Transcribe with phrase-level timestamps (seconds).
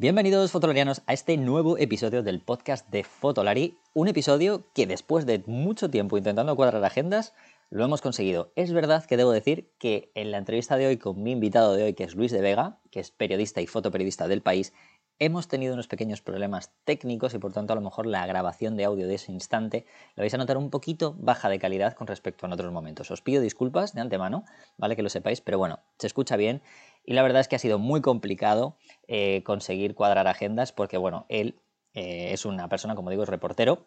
[0.00, 5.42] Bienvenidos fotolarianos a este nuevo episodio del podcast de Fotolari, un episodio que después de
[5.44, 7.34] mucho tiempo intentando cuadrar agendas,
[7.68, 8.50] lo hemos conseguido.
[8.56, 11.82] Es verdad que debo decir que en la entrevista de hoy con mi invitado de
[11.82, 14.72] hoy, que es Luis de Vega, que es periodista y fotoperiodista del país,
[15.18, 18.86] hemos tenido unos pequeños problemas técnicos y por tanto a lo mejor la grabación de
[18.86, 19.84] audio de ese instante
[20.16, 23.10] la vais a notar un poquito baja de calidad con respecto a otros momentos.
[23.10, 24.44] Os pido disculpas de antemano,
[24.78, 24.96] ¿vale?
[24.96, 26.62] Que lo sepáis, pero bueno, se escucha bien
[27.04, 28.76] y la verdad es que ha sido muy complicado
[29.08, 31.56] eh, conseguir cuadrar agendas porque, bueno, él
[31.94, 33.86] eh, es una persona, como digo, es reportero.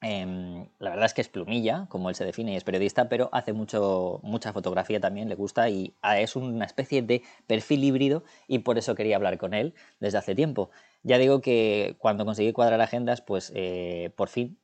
[0.00, 3.30] Em, la verdad es que es plumilla, como él se define, y es periodista, pero
[3.32, 8.22] hace mucho, mucha fotografía también, le gusta y ah, es una especie de perfil híbrido
[8.46, 10.70] y por eso quería hablar con él desde hace tiempo.
[11.02, 14.58] Ya digo que cuando conseguí cuadrar agendas, pues eh, por fin,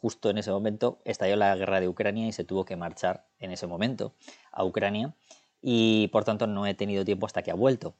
[0.00, 3.50] justo en ese momento, estalló la guerra de Ucrania y se tuvo que marchar en
[3.50, 4.14] ese momento
[4.52, 5.14] a Ucrania
[5.62, 7.94] y por tanto no he tenido tiempo hasta que ha vuelto.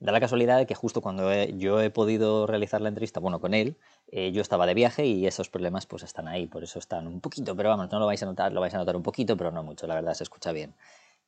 [0.00, 3.52] Da la casualidad de que justo cuando yo he podido realizar la entrevista, bueno, con
[3.52, 3.76] él,
[4.12, 7.20] eh, yo estaba de viaje y esos problemas pues están ahí, por eso están un
[7.20, 9.50] poquito, pero vamos, no lo vais a notar, lo vais a notar un poquito, pero
[9.50, 10.74] no mucho, la verdad se escucha bien.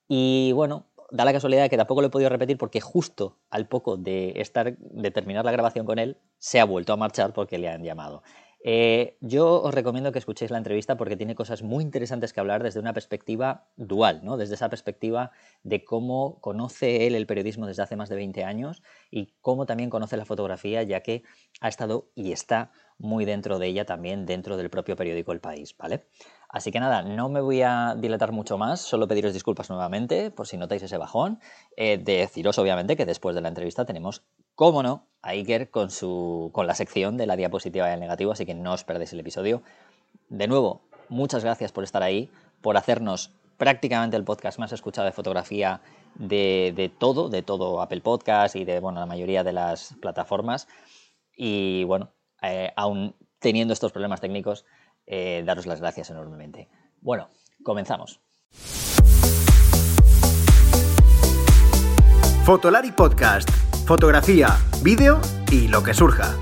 [0.06, 3.66] Y bueno, da la casualidad de que tampoco lo he podido repetir porque justo al
[3.66, 7.58] poco de estar de terminar la grabación con él se ha vuelto a marchar porque
[7.58, 8.22] le han llamado.
[8.62, 12.62] Eh, yo os recomiendo que escuchéis la entrevista porque tiene cosas muy interesantes que hablar
[12.62, 14.36] desde una perspectiva dual, ¿no?
[14.36, 15.30] desde esa perspectiva
[15.62, 19.88] de cómo conoce él el periodismo desde hace más de 20 años y cómo también
[19.88, 21.22] conoce la fotografía, ya que
[21.62, 25.74] ha estado y está muy dentro de ella también, dentro del propio periódico El País,
[25.78, 26.04] ¿vale?
[26.52, 30.48] Así que nada, no me voy a dilatar mucho más, solo pediros disculpas nuevamente por
[30.48, 31.38] si notáis ese bajón.
[31.76, 34.24] Eh, deciros obviamente que después de la entrevista tenemos,
[34.56, 38.46] cómo no, a Iker con, su, con la sección de la diapositiva del negativo, así
[38.46, 39.62] que no os perdéis el episodio.
[40.28, 42.28] De nuevo, muchas gracias por estar ahí,
[42.60, 45.80] por hacernos prácticamente el podcast más escuchado de fotografía
[46.16, 50.66] de, todo, de todo Apple Podcast y de bueno, la mayoría de las plataformas.
[51.36, 52.10] Y bueno,
[52.42, 54.64] eh, aún teniendo estos problemas técnicos,
[55.12, 56.68] eh, daros las gracias enormemente.
[57.00, 57.28] Bueno,
[57.64, 58.20] comenzamos.
[62.44, 63.50] Fotolari Podcast.
[63.86, 64.50] Fotografía,
[64.84, 65.20] vídeo
[65.50, 66.36] y lo que surja.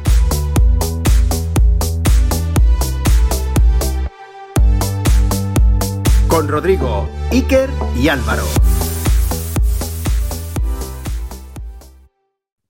[6.29, 8.45] Con Rodrigo, Iker y Álvaro.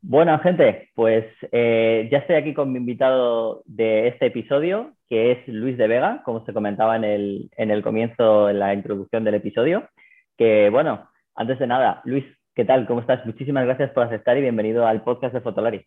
[0.00, 5.48] Bueno, gente, pues eh, ya estoy aquí con mi invitado de este episodio, que es
[5.48, 9.34] Luis de Vega, como se comentaba en el, en el comienzo, en la introducción del
[9.34, 9.88] episodio.
[10.36, 12.24] Que bueno, antes de nada, Luis,
[12.54, 12.86] ¿qué tal?
[12.86, 13.24] ¿Cómo estás?
[13.24, 15.86] Muchísimas gracias por aceptar y bienvenido al podcast de Fotolari.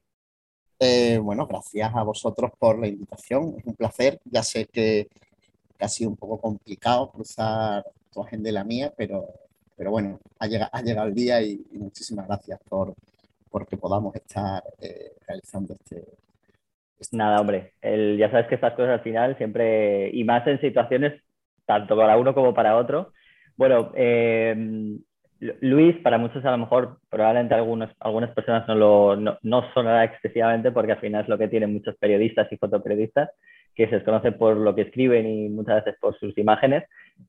[0.80, 3.56] Eh, bueno, gracias a vosotros por la invitación.
[3.58, 4.20] Es un placer.
[4.26, 5.08] Ya sé que,
[5.80, 9.26] ha sido un poco complicado cruzar tu agenda y la mía, pero,
[9.76, 12.94] pero bueno, ha llegado, ha llegado el día y muchísimas gracias por,
[13.50, 16.06] porque podamos estar eh, realizando este,
[17.12, 21.22] Nada, hombre, ya sabes que estas cosas al final siempre, y más en situaciones
[21.66, 23.14] tanto para uno como para otro.
[23.58, 24.56] Bueno, eh,
[25.60, 30.72] Luis, para muchos a lo mejor, probablemente algunos, algunas personas no lo no, no excesivamente
[30.72, 33.30] porque al final es lo que tienen muchos periodistas y fotoperiodistas,
[33.76, 36.84] que se desconoce por lo que escriben y muchas veces por sus imágenes.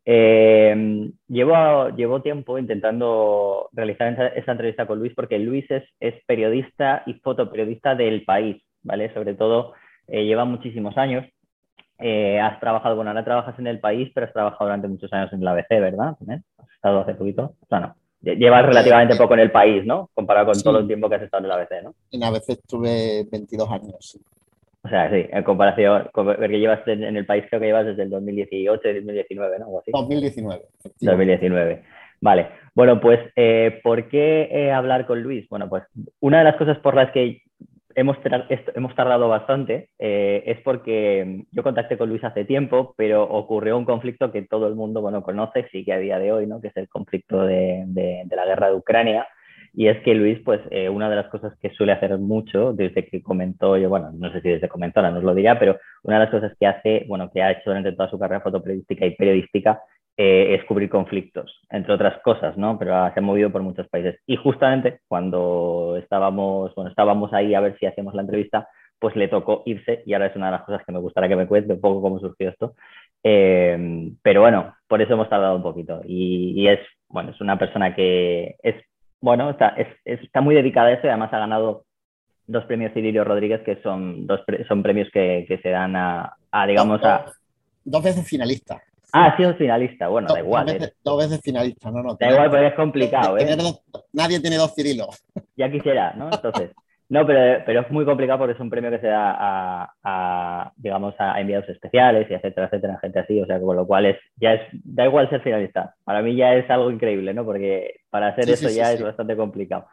[0.05, 5.85] Eh, llevo, llevo tiempo intentando realizar esa, entrevista con Luis porque Luis es,
[6.27, 9.13] periodista y fotoperiodista del país, ¿vale?
[9.15, 9.75] Sobre todo
[10.09, 11.27] eh, lleva muchísimos años.
[11.99, 15.33] Eh, has trabajado, bueno, ahora trabajas en el país, pero has trabajado durante muchos años
[15.33, 16.17] en la ABC, ¿verdad?
[16.59, 17.55] ¿Has estado hace poquito?
[17.61, 17.95] O sea, no.
[18.23, 20.09] Llevas relativamente poco en el país, ¿no?
[20.15, 21.95] Comparado con todo el tiempo que has estado en la ABC, ¿no?
[22.11, 24.21] En la ABC estuve 22 años, sí.
[24.85, 28.11] O sea, sí, en comparación, porque llevas en, el país, creo que llevas desde el
[28.11, 29.79] 2018, 2019, ¿no?
[29.79, 29.93] así.
[29.93, 30.63] 2019.
[31.01, 31.83] 2019.
[32.21, 32.49] Vale.
[32.75, 35.49] Bueno, pues, eh, ¿por qué eh, hablar con Luis?
[35.49, 35.85] Bueno, pues
[36.21, 37.43] una de las cosas por las que
[37.95, 38.17] hemos,
[38.75, 43.85] hemos tardado bastante eh, es porque yo contacté con Luis hace tiempo, pero ocurrió un
[43.85, 46.61] conflicto que todo el mundo, bueno, conoce, sí que a día de hoy, ¿no?
[46.61, 47.85] Que es el conflicto de,
[48.31, 49.27] la guerra de Ucrania.
[49.75, 53.07] Y es que Luis, pues eh, una de las cosas que suele hacer mucho desde
[53.07, 56.19] que comentó, yo, bueno, no sé si desde comentó, no os lo diría, pero una
[56.19, 59.17] de las cosas que hace, bueno, que ha hecho durante toda su carrera fotoperiodística y
[59.17, 59.81] periodística
[60.17, 62.79] eh, es cubrir conflictos, entre otras cosas, ¿no?
[62.79, 64.21] Pero se ha movido por muchos países.
[64.27, 68.69] Y justamente cuando estábamos, bueno, estábamos ahí a ver si hacíamos la entrevista,
[68.99, 71.37] pues le tocó irse y ahora es una de las cosas que me gustaría que
[71.37, 72.75] me cuente un poco cómo surgió esto.
[73.25, 76.03] Eh, pero bueno, por eso hemos tardado un poquito.
[76.05, 78.77] Y, es, bueno, es una persona que es
[79.21, 81.85] bueno, está, muy dedicada a eso y además ha ganado
[82.47, 86.37] dos premios Cirilio Rodríguez, que son, dos, son premios que, se dan a,
[86.67, 87.27] digamos, a...
[87.85, 88.83] Dos veces finalista.
[89.13, 90.65] Ah, ha sido finalista, bueno, da igual.
[90.65, 90.97] Dos veces, ¿eh?
[91.05, 92.17] dos veces, finalista, no, no.
[92.19, 93.57] Da igual, porque es complicado, ¿eh?
[94.13, 95.23] nadie tiene dos Cirilos.
[95.57, 96.31] Ya quisiera, ¿no?
[96.33, 96.71] Entonces,
[97.11, 101.15] No, pero, pero es muy complicado porque es un premio que se da a, digamos,
[101.19, 104.55] a enviados especiales y etcétera, etcétera, gente así, o sea, con lo cual es, ya
[104.55, 105.95] es, da igual ser finalista.
[106.05, 107.45] Para mí ya es algo increíble, ¿no?
[107.45, 109.87] Porque para hacer eso ya es bastante complicado.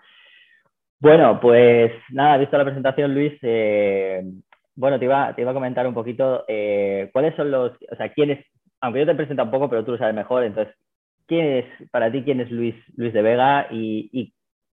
[1.01, 4.23] Bueno, pues nada, visto la presentación, Luis, eh,
[4.75, 8.13] bueno, te iba, te iba a comentar un poquito eh, cuáles son los, o sea,
[8.13, 8.45] quiénes,
[8.81, 10.75] aunque yo te presento un poco, pero tú lo sabes mejor, entonces,
[11.25, 14.33] ¿quién es, para ti, quién es Luis, Luis de Vega y,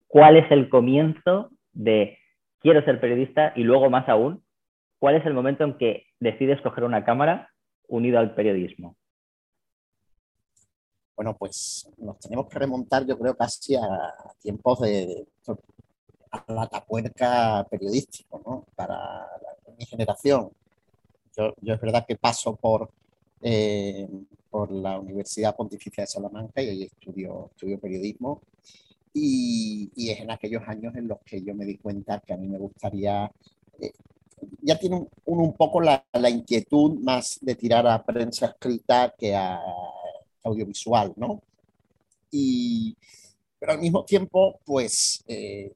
[0.07, 2.19] cuál es el comienzo de
[2.59, 4.45] quiero ser periodista y luego más aún,
[4.99, 7.51] ¿cuál es el momento en que decides coger una cámara
[7.89, 8.97] unido al periodismo?
[11.17, 13.81] Bueno, pues nos tenemos que remontar, yo creo, casi a
[14.43, 15.27] tiempos de,
[16.49, 18.67] la tapuerca periodístico, ¿no?
[18.75, 19.27] Para
[19.79, 20.51] mi generación.
[21.37, 22.91] Yo, es verdad que paso por,
[23.43, 24.09] eh,
[24.51, 28.43] por la Universidad Pontificia de Salamanca y ahí estudio, estudio periodismo
[29.15, 32.49] y, es en aquellos años en los que yo me di cuenta que a mí
[32.49, 33.31] me gustaría,
[33.81, 33.93] eh,
[34.63, 39.35] ya tiene un, un poco la, la, inquietud más de tirar a prensa escrita que
[39.35, 39.61] a
[40.45, 41.43] audiovisual, ¿no?
[42.31, 42.97] Y,
[43.59, 45.73] pero al mismo tiempo, pues eh,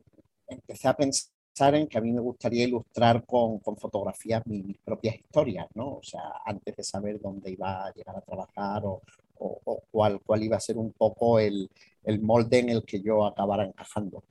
[0.49, 4.79] empecé a pensar en que a mí me gustaría ilustrar con, con fotografías mis, mis,
[4.79, 5.97] propias historias, ¿no?
[5.97, 9.03] O sea, antes de saber dónde iba a llegar a trabajar o,
[9.39, 11.71] o, cuál, cuál, iba a ser un poco el,
[12.05, 14.23] el, molde en el que yo acabara encajando.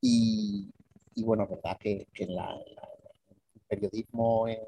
[0.00, 0.68] Y,
[1.14, 4.60] y bueno, verdad que, que en, la, el periodismo, en,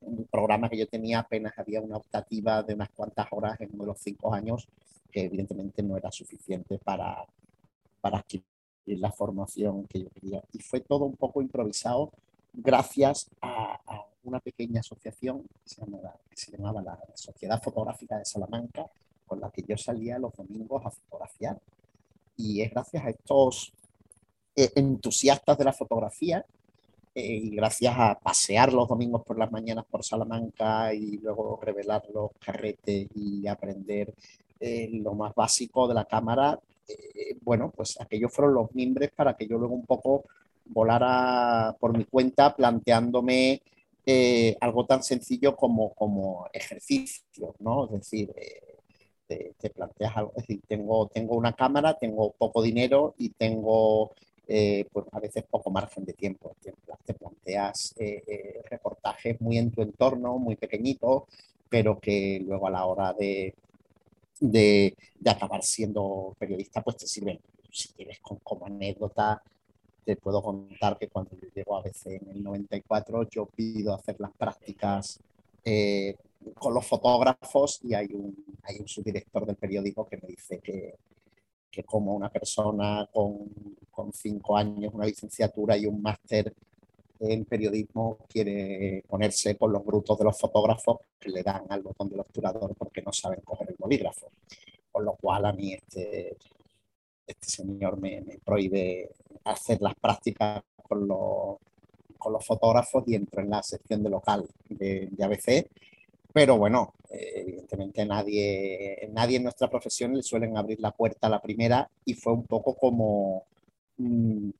[0.00, 3.82] un programa que yo tenía apenas había una optativa de unas cuantas horas en uno
[3.82, 4.68] de los cinco años,
[5.10, 7.26] que evidentemente no era suficiente para,
[8.00, 8.44] para adquirir
[8.96, 10.42] la formación que yo quería.
[10.52, 12.12] Y fue todo un poco improvisado
[12.52, 13.80] gracias a,
[14.24, 18.86] una pequeña asociación que se, llamaba, que se llamaba la Sociedad Fotográfica de Salamanca,
[19.26, 21.58] con la que yo salía los domingos a fotografiar.
[22.36, 23.72] Y es gracias a estos
[24.54, 26.44] eh, entusiastas de la fotografía
[27.14, 32.02] eh, y gracias a pasear los domingos por las mañanas por Salamanca y luego revelar
[32.12, 34.14] los carretes y aprender
[34.60, 36.58] eh, lo más básico de la cámara,
[37.42, 40.24] bueno, pues aquellos fueron los mimbres para que yo luego un poco
[40.64, 43.60] volara por mi cuenta planteándome
[44.60, 47.84] algo tan sencillo como, como ejercicio, ¿no?
[47.84, 48.32] Es decir,
[49.26, 54.12] te, planteas algo, es decir, tengo, tengo una cámara, tengo poco dinero y tengo
[54.50, 56.56] eh, pues a veces poco margen de tiempo.
[56.62, 56.72] Te,
[57.14, 61.24] planteas eh, eh, reportajes muy en tu entorno, muy pequeñitos,
[61.68, 63.54] pero que luego a la hora de,
[64.40, 67.40] de, de acabar siendo periodista, pues te sirven.
[67.70, 69.42] Si quieres como anécdota,
[70.04, 74.16] te puedo contar que cuando yo llego a veces en el 94, yo pido hacer
[74.18, 75.20] las prácticas
[75.64, 76.16] eh,
[76.54, 80.94] con los fotógrafos y hay un, hay un subdirector del periódico que me dice que,
[81.70, 83.50] que como una persona con,
[83.90, 86.54] con, cinco años, una licenciatura y un máster
[87.20, 92.08] en periodismo quiere ponerse con los brutos de los fotógrafos que le dan al botón
[92.08, 94.30] del obturador porque no saben coger el bolígrafo.
[94.90, 96.36] Con lo cual a mí este,
[97.26, 99.10] este señor me, me prohíbe
[99.44, 101.58] hacer las prácticas con los,
[102.18, 105.68] con los fotógrafos y entro en la sección de local de, de ABC
[106.32, 111.40] pero bueno, evidentemente nadie, nadie en nuestra profesión le suelen abrir la puerta a la
[111.42, 113.44] primera y fue un poco como...
[113.96, 114.50] Mmm,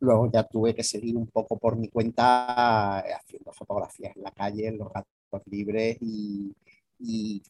[0.00, 4.30] luego ya tuve que seguir un poco por mi cuenta eh, haciendo fotografías en la
[4.30, 6.52] calle, en los gatos libres y,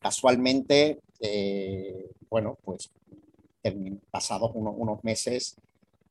[0.00, 2.90] casualmente, eh, bueno, pues
[4.10, 5.56] pasados unos, unos meses,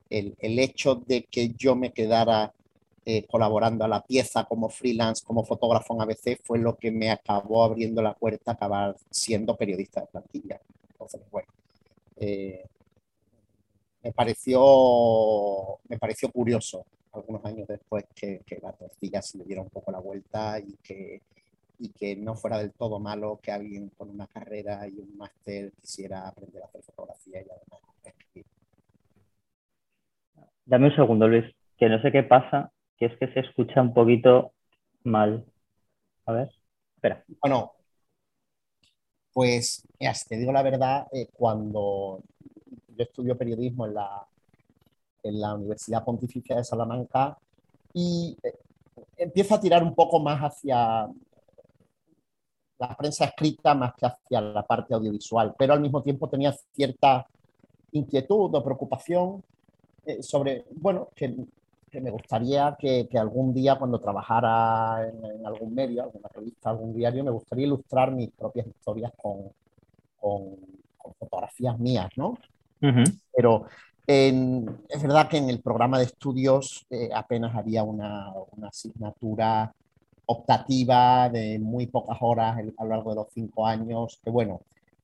[0.10, 2.54] el, el, hecho de que yo me quedara
[3.06, 7.12] eh, colaborando a la pieza como freelance, como fotógrafo en ABC, fue lo que me
[7.12, 10.62] acabó abriendo la puerta a acabar siendo periodista de plantilla.
[10.92, 11.48] Entonces, bueno,
[14.06, 19.64] me, pareció, me pareció curioso algunos años después que, que, la tortilla se le diera
[19.64, 21.24] un poco la vuelta y que,
[21.80, 25.72] y que no fuera del todo malo que alguien con una carrera y un máster
[25.82, 28.46] quisiera aprender a hacer fotografía y además escribir.
[30.66, 31.46] Dame un segundo, Luis,
[31.76, 34.54] que no sé qué pasa, que es que se escucha un poquito
[35.04, 35.46] mal.
[36.28, 36.52] A ver,
[36.96, 37.24] espera.
[37.42, 37.72] Bueno,
[39.34, 42.22] pues, ya, te digo la verdad, eh, cuando
[42.96, 44.28] yo estudio periodismo en la,
[45.24, 47.38] en la Universidad Pontificia de Salamanca
[47.94, 48.60] y eh,
[49.18, 51.08] empiezo a tirar un poco más hacia
[52.78, 57.26] la prensa escrita más que hacia la parte audiovisual, pero al mismo tiempo tenía cierta
[57.92, 59.44] inquietud o preocupación
[60.06, 61.34] eh, sobre, bueno, que
[62.02, 67.24] me gustaría que, que, algún día cuando trabajara en, algún medio, alguna revista, algún diario,
[67.24, 69.50] me gustaría ilustrar mis propias historias con,
[70.20, 70.58] con,
[70.98, 72.38] con fotografías mías, ¿no?
[72.82, 73.20] Uh -huh.
[73.36, 73.68] Pero
[74.08, 78.32] es verdad que en el programa de estudios eh, apenas había una,
[78.68, 79.74] asignatura
[80.28, 84.62] optativa de muy pocas horas a lo largo de los cinco años, que bueno,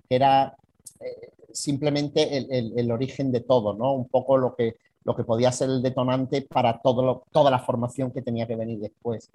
[0.10, 0.56] era
[1.00, 3.94] eh, simplemente el, origen de todo, ¿no?
[3.94, 8.12] Un poco lo que, lo que podía ser el detonante para todo toda la formación
[8.12, 9.30] que tenía que venir después.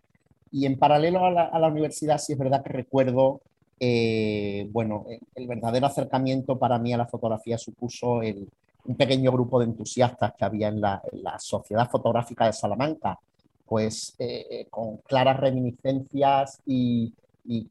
[0.50, 3.40] Y en paralelo a la, universidad, sí es verdad que recuerdo,
[3.78, 5.04] eh, bueno,
[5.34, 8.48] el verdadero acercamiento para mí a la fotografía supuso el,
[8.86, 11.02] un pequeño grupo de entusiastas que había en la,
[11.38, 13.18] Sociedad Fotográfica de Salamanca,
[13.66, 17.12] pues eh, eh, con claras reminiscencias y,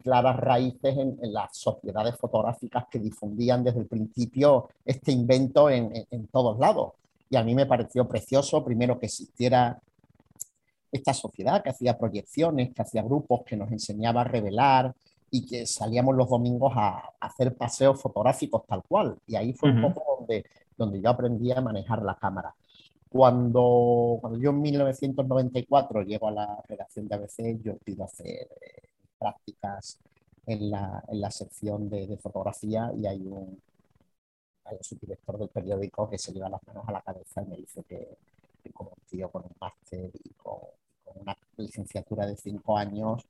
[0.01, 6.57] claras raíces en, las sociedades fotográficas que difundían desde el principio este invento en, todos
[6.59, 6.93] lados.
[7.29, 9.77] Y a mí me pareció precioso, primero, que existiera
[10.93, 14.93] esta sociedad que hacía proyecciones, que hacía grupos, que nos enseñaba a revelar
[15.37, 19.17] y que salíamos los domingos a, hacer paseos fotográficos tal cual.
[19.27, 20.45] Y ahí fue un poco donde
[20.77, 22.53] donde yo aprendí a manejar la cámara.
[23.09, 28.89] Cuando, cuando yo en 1994 llego a la redacción de ABC, yo pido hacer eh,
[29.17, 29.99] prácticas
[30.45, 33.61] en la, en la sección de, de, fotografía y hay un,
[34.65, 37.57] hay un subdirector del periódico que se lleva las manos a la cabeza y me
[37.57, 38.17] dice que,
[38.73, 40.59] como un tío con un máster y con,
[41.15, 43.25] una licenciatura de cinco años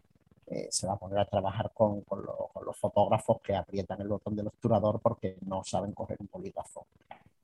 [0.47, 2.23] eh, se va a poner a trabajar con, con,
[2.53, 6.85] con, los fotógrafos que aprietan el botón del obturador porque no saben coger un bolígrafo.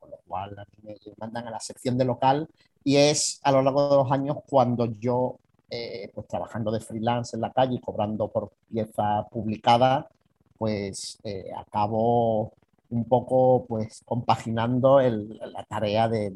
[0.10, 2.48] Lo cual me mandan a la sección de local
[2.84, 5.38] y es a lo largo de los años cuando yo,
[5.70, 10.10] eh, pues trabajando de freelance en la calle y cobrando por pieza publicada,
[10.58, 12.54] pues eh, acabo
[12.92, 16.28] un poco pues compaginando la tarea de,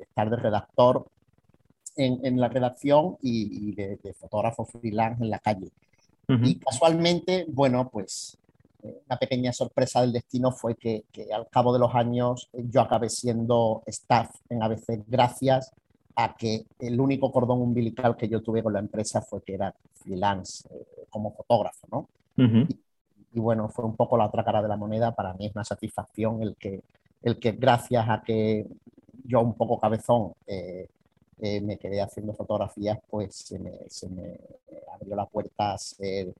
[0.00, 1.06] estar de redactor
[1.96, 5.70] en, la redacción y, de, fotógrafo freelance en la calle.
[6.26, 8.38] Y casualmente, bueno, pues
[9.06, 13.08] una pequeña sorpresa del destino fue que, al cabo de los años eh, yo acabé
[13.08, 15.72] siendo staff en ABC gracias
[16.16, 19.74] a que el único cordón umbilical que yo tuve con la empresa fue que era
[19.94, 22.08] freelance eh, como fotógrafo, ¿no?
[22.36, 25.12] y, bueno, fue un poco la otra cara de la moneda.
[25.12, 26.82] Para mí es una satisfacción el que,
[27.22, 28.66] el que gracias a que
[29.24, 30.88] yo un poco cabezón eh,
[31.38, 34.38] me quedé haciendo fotografías, pues se me, se me
[34.92, 36.32] abrió la puerta a ser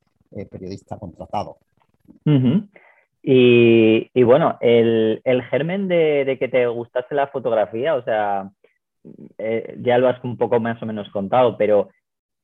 [0.50, 1.58] periodista contratado.
[3.26, 8.50] Y, bueno, el, germen de, que te gustase la fotografía, o sea,
[9.38, 11.88] eh, ya lo has un poco más o menos contado, pero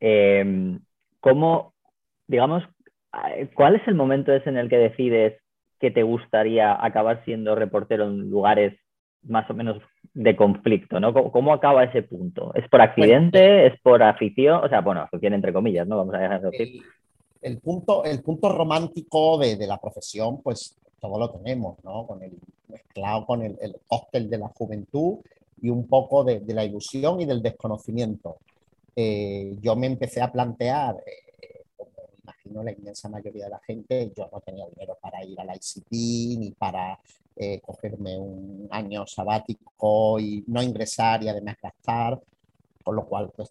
[0.00, 0.78] eh,
[1.20, 1.74] ¿cómo,
[2.26, 2.64] digamos,
[3.54, 5.42] cuál es el momento ese en el que decides
[5.80, 8.78] que te gustaría acabar siendo reportero en lugares
[9.24, 9.82] más o menos
[10.14, 11.12] de conflicto, ¿no?
[11.12, 12.52] ¿Cómo, acaba ese punto?
[12.54, 13.66] ¿Es por accidente?
[13.66, 14.64] ¿Es por afición?
[14.64, 15.98] O sea, bueno, afición entre comillas, ¿no?
[15.98, 16.82] Vamos a dejar de decir
[17.42, 22.06] el punto, el punto romántico de, de, la profesión, pues todo lo tenemos, ¿no?
[22.06, 22.32] Con el
[22.68, 25.18] mezclado con el, el cóctel de la juventud
[25.62, 28.36] y un poco de, de la ilusión y del desconocimiento.
[28.96, 31.29] Eh, yo me empecé a plantear, eh,
[32.50, 36.38] imagino la inmensa mayoría de la gente, yo no tenía dinero para ir al ICP
[36.38, 36.98] ni para
[37.36, 42.20] eh, cogerme un año sabático y no ingresar y además gastar
[42.82, 43.50] con lo cual pues,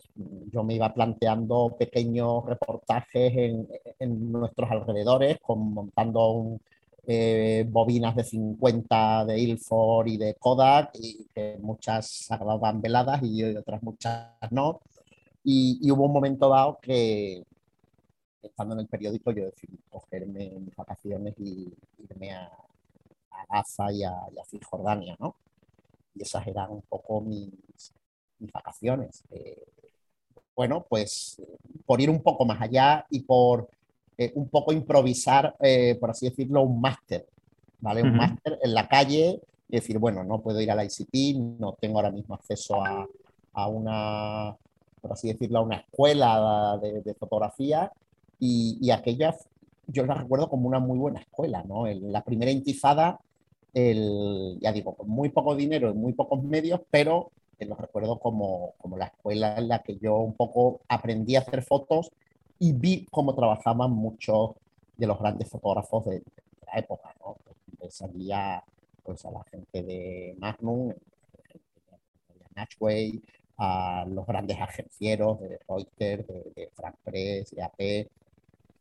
[0.51, 3.67] yo me iba planteando pequeños reportajes en,
[3.99, 6.59] en nuestros alrededores, con, montando
[7.05, 13.43] eh, bobinas de 50 de Ilford y de Kodak, y que muchas acababan veladas y
[13.55, 14.81] otras muchas no.
[15.43, 17.43] Y, y, hubo un momento dado que,
[18.41, 22.45] estando en el periódico, yo decidí cogerme mis vacaciones y irme a,
[23.31, 25.35] a Gaza y a, y a Cisjordania, ¿no?
[26.15, 27.51] Y esas eran un poco mis,
[28.39, 29.23] mis vacaciones.
[29.31, 29.63] Eh,
[30.55, 31.41] bueno, pues
[31.85, 33.69] por ir un poco más allá y por
[34.17, 37.25] eh, un poco improvisar, eh, por así decirlo, un máster,
[37.79, 38.03] ¿vale?
[38.03, 41.77] Un máster en la calle y decir, bueno, no puedo ir a la ICP, no
[41.79, 43.07] tengo ahora mismo acceso a,
[43.53, 44.57] a una,
[45.01, 47.91] por así decirlo, a una escuela de, fotografía
[48.39, 49.35] y, y, aquella
[49.87, 51.87] yo la recuerdo como una muy buena escuela, ¿no?
[51.87, 53.19] En la primera intifada,
[53.73, 57.31] el, ya digo, con muy poco dinero y muy pocos medios, pero
[57.65, 61.63] lo recuerdo como, como la escuela en la que yo un poco aprendí a hacer
[61.63, 62.11] fotos
[62.57, 64.51] y vi cómo trabajaban muchos
[64.97, 66.23] de los grandes fotógrafos de,
[66.65, 67.37] la época, ¿no?
[67.89, 68.63] salía
[69.03, 70.95] pues, a la gente de Magnum, de
[72.55, 73.21] Natchway,
[73.57, 78.09] a los grandes agencieros de Reuters, de, de Frank Press, de AP,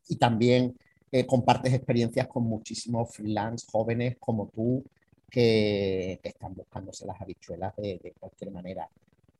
[0.07, 0.75] y también
[1.11, 4.83] eh, compartes experiencias con muchísimos freelance jóvenes como tú,
[5.29, 8.87] que, están buscándose las habichuelas de, cualquier manera.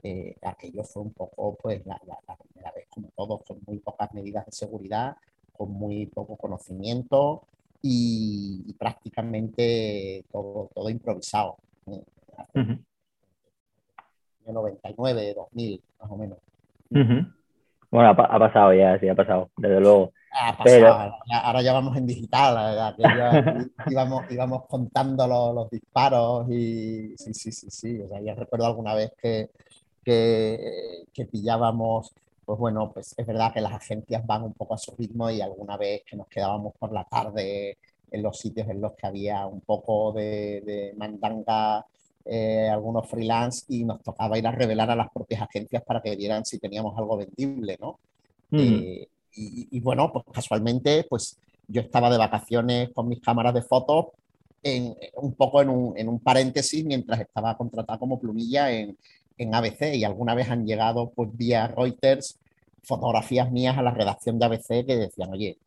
[0.01, 1.99] Eh, aquello fue un poco pues la,
[2.37, 5.15] primera vez como todo, con muy pocas medidas de seguridad,
[5.51, 7.43] con muy poco conocimiento
[7.81, 11.57] y, prácticamente todo, todo improvisado.
[11.87, 12.79] año
[14.47, 16.37] 99, 2000, más o menos.
[17.91, 20.13] Bueno, ha, pasado ya, sí, ha pasado, desde luego.
[20.31, 22.95] Ha pasado, ahora ya vamos en digital,
[23.87, 28.01] íbamos, íbamos contando los, disparos y sí, sí, sí, sí.
[28.01, 29.49] O sea, ya recuerdo alguna vez que,
[30.03, 32.13] que, que pillábamos
[32.49, 35.39] pues bueno, pues es verdad que las agencias van un poco a su ritmo y
[35.39, 37.77] alguna vez que nos quedábamos por la tarde
[38.09, 41.85] en los sitios en los que había un poco de, mandanga,
[42.31, 46.15] eh, algunos freelance y nos tocaba ir a revelar a las propias agencias para que
[46.15, 47.99] vieran si teníamos algo vendible, ¿no?
[48.51, 54.07] Eh, y, bueno, pues casualmente, pues yo estaba de vacaciones con mis cámaras de fotos
[54.61, 58.97] en, un poco en un, en un paréntesis mientras estaba contratada como plumilla en,
[59.37, 62.37] en ABC y alguna vez han llegado pues vía Reuters
[62.83, 65.57] fotografías mías a la redacción de ABC que decían, oye,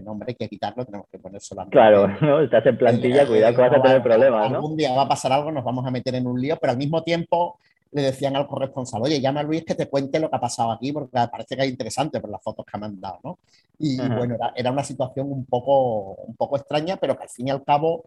[0.00, 1.76] este nombre hay que quitarlo, tenemos que poner solamente.
[1.76, 2.40] Claro, ¿no?
[2.40, 4.50] estás en plantilla, cuidado que vas a tener problemas.
[4.50, 4.56] ¿no?
[4.56, 6.78] Algún día va a pasar algo, nos vamos a meter en un lío, pero al
[6.78, 7.58] mismo tiempo
[7.92, 10.70] le decían al corresponsal, oye, llama a Luis que te cuente lo que ha pasado
[10.70, 13.38] aquí, porque parece que es interesante por las fotos que me han dado, ¿no?
[13.78, 17.48] Y bueno, era, era, una situación un poco, un poco extraña, pero que al fin
[17.48, 18.04] y al cabo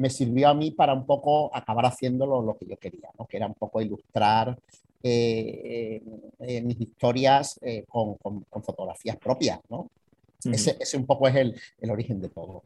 [0.00, 3.26] me sirvió a mí para un poco acabar haciendo lo, que yo quería, ¿no?
[3.26, 4.56] que era un poco ilustrar
[5.02, 6.02] eh,
[6.40, 8.16] eh, mis historias eh, con,
[8.62, 9.60] fotografías propias.
[9.68, 9.90] ¿no?
[10.44, 12.64] Ese, ese, un poco es el, el origen de todo.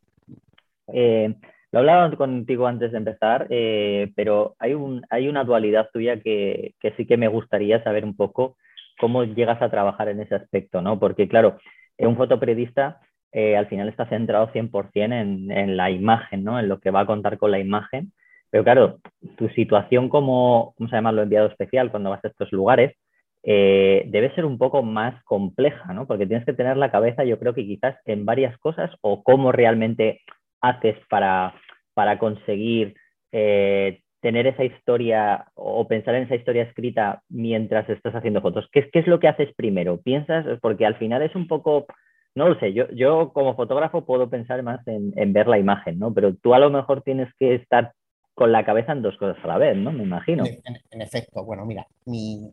[0.87, 6.93] lo hablaba contigo antes de empezar, pero hay, un, hay una dualidad tuya que, que
[6.97, 8.57] sí que me gustaría saber un poco
[8.99, 10.99] cómo llegas a trabajar en ese aspecto, ¿no?
[10.99, 11.59] Porque claro,
[11.99, 13.00] un fotoperiodista
[13.35, 16.61] eh, al final está centrado 100% en, en, la imagen, ¿no?
[16.61, 18.12] en lo que va a contar con la imagen.
[18.49, 19.00] Pero claro,
[19.37, 21.11] tu situación como, ¿cómo se llama?
[21.11, 22.97] Lo enviado especial cuando vas a estos lugares,
[23.46, 26.06] eh, debe ser un poco más compleja, ¿no?
[26.06, 29.52] Porque tienes que tener la cabeza, yo creo que quizás en varias cosas o cómo
[29.52, 30.22] realmente
[30.60, 31.54] haces para,
[31.92, 32.94] para conseguir
[33.32, 38.66] eh, tener esa historia o pensar en esa historia escrita mientras estás haciendo fotos.
[38.72, 40.00] ¿Qué, ¿Qué, es lo que haces primero?
[40.00, 40.46] ¿Piensas?
[40.62, 41.86] Porque al final es un poco
[42.34, 46.12] no lo sé, yo, yo como fotógrafo puedo pensar más en, ver la imagen, ¿no?
[46.12, 47.92] Pero tú a lo mejor tienes que estar
[48.34, 49.92] con la cabeza en dos cosas a la vez, ¿no?
[49.92, 50.45] Me imagino.
[50.45, 52.50] En, efecto, bueno, mira, mi,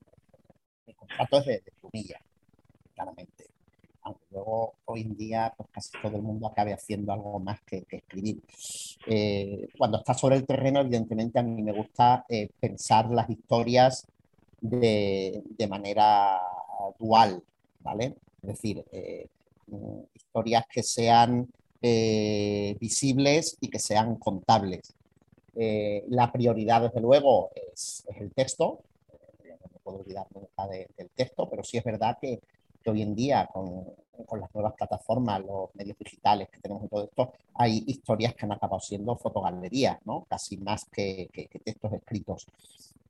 [0.96, 2.20] contrato es de, plumilla,
[2.94, 3.48] claramente.
[4.04, 7.86] Aunque luego hoy en día pues casi todo el mundo acabe haciendo algo más que,
[7.90, 8.42] escribir.
[9.08, 14.08] Eh, cuando estás sobre el terreno, evidentemente a mí me gusta eh, pensar las historias
[14.60, 16.40] de, de, manera
[17.00, 17.44] dual,
[17.80, 18.16] ¿vale?
[18.42, 19.28] Es decir, eh,
[20.14, 21.48] historias que sean
[22.80, 24.94] visibles y que sean contables.
[25.56, 28.82] La prioridad, desde luego, es, el texto.
[29.82, 32.40] Eh, puedo olvidar nunca del texto, pero sí es verdad que,
[32.86, 33.86] hoy en día, con,
[34.40, 38.52] las nuevas plataformas, los medios digitales que tenemos en todo esto, hay historias que han
[38.52, 40.26] acabado siendo fotogalerías, ¿no?
[40.30, 41.30] casi más que,
[41.64, 42.48] textos escritos.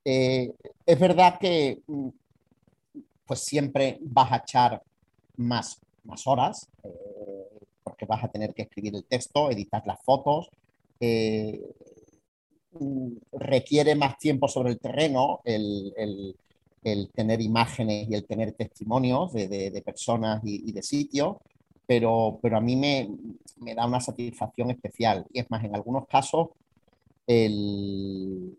[0.03, 2.09] es verdad que mm,
[3.25, 4.81] pues siempre vas a echar
[5.37, 7.47] más más horas, eh,
[7.83, 10.49] porque vas a tener que escribir el texto, editar las fotos.
[10.99, 11.61] Eh,
[12.73, 16.35] mm, requiere más tiempo sobre el terreno el,
[16.81, 21.37] tener imágenes y el tener testimonios de, personas y, de sitios,
[21.85, 23.09] pero, pero a mí me,
[23.57, 25.25] me, da una satisfacción especial.
[25.31, 26.49] Y es más, en algunos casos,
[27.27, 28.55] el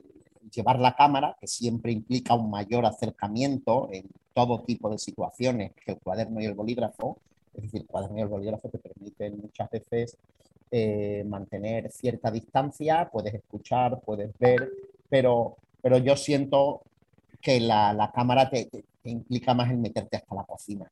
[0.52, 4.04] llevar la cámara, que siempre implica un mayor acercamiento en
[4.34, 7.18] todo tipo de situaciones que el cuaderno y el bolígrafo,
[7.54, 10.16] es decir, el cuaderno y el bolígrafo te permiten muchas veces
[10.70, 14.70] eh, mantener cierta distancia, puedes escuchar, puedes ver,
[15.08, 16.82] pero, pero yo siento
[17.42, 18.70] que la, la cámara te,
[19.04, 20.90] implica más el meterte hasta la cocina.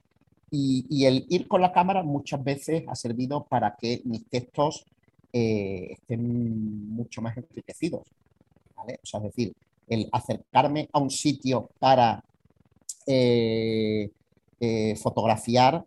[0.50, 4.84] Y, y, el ir con la cámara muchas veces ha servido para que mis textos
[5.32, 8.02] eh, estén mucho más enriquecidos.
[8.76, 8.98] ¿vale?
[9.02, 9.54] O sea, es decir,
[9.88, 12.24] el acercarme a un sitio para
[13.06, 14.10] eh,
[15.00, 15.84] fotografiar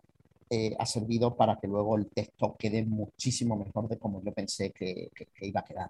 [0.56, 4.72] eh, ha servido para que luego el texto quede muchísimo mejor de como yo pensé
[4.72, 5.10] que,
[5.42, 5.90] iba a quedar.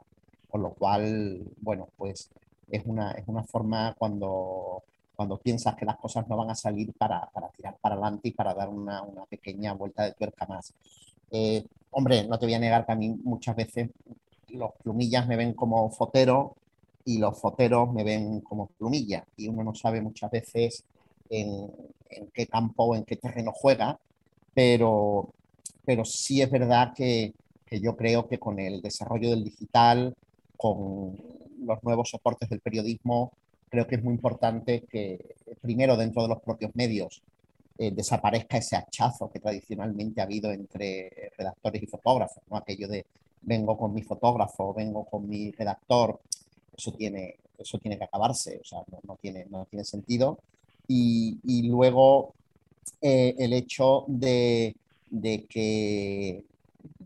[0.49, 2.29] Con lo cual, bueno, pues
[2.69, 4.84] es una, es una forma cuando,
[5.15, 8.54] cuando piensas que las cosas no van a salir para, tirar para adelante y para
[8.54, 10.73] dar una, pequeña vuelta de tuerca más.
[11.32, 13.89] Eh, hombre, no te voy a negar que a mí muchas veces
[14.49, 16.56] los plumillas me ven como fotero
[17.06, 20.86] y los foteros me ven como plumilla y uno no sabe muchas veces
[21.30, 21.69] en,
[22.10, 23.99] en qué campo o en qué terreno juega
[24.54, 25.34] pero,
[25.86, 27.34] pero sí es verdad que,
[27.65, 30.15] que yo creo que con el desarrollo del digital,
[30.58, 31.17] con
[31.65, 33.32] los nuevos soportes del periodismo,
[33.69, 37.21] creo que es muy importante que primero dentro de los propios medios
[37.78, 42.58] eh, desaparezca ese hachazo que tradicionalmente ha habido entre redactores y fotógrafos, ¿no?
[42.58, 43.06] aquello de
[43.41, 46.19] vengo con mi fotógrafo, vengo con mi redactor,
[46.76, 50.39] eso tiene, eso tiene que acabarse, o sea, no, tiene, no tiene sentido.
[50.88, 52.34] Y, y luego
[53.02, 54.76] eh, el hecho de,
[55.10, 56.43] de, que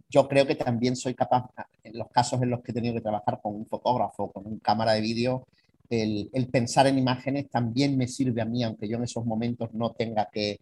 [0.09, 1.49] yo creo que también soy capaz,
[1.83, 4.59] en los casos en los que he tenido que trabajar con un fotógrafo, con un
[4.59, 5.45] cámara de vídeo,
[5.89, 9.91] el, pensar en imágenes también me sirve a mí, aunque yo en esos momentos no
[9.91, 10.59] tenga que,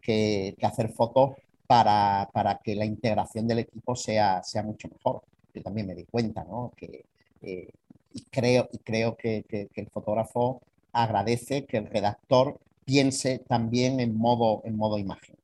[0.00, 1.32] que, hacer fotos
[1.66, 5.22] para, para, que la integración del equipo sea, sea mucho mejor.
[5.54, 6.72] Yo también me di cuenta, ¿no?
[6.76, 7.04] Que,
[7.42, 7.68] eh,
[8.14, 14.16] y creo, y creo que, que, el fotógrafo agradece que el redactor piense también en
[14.16, 15.36] modo, en modo imagen.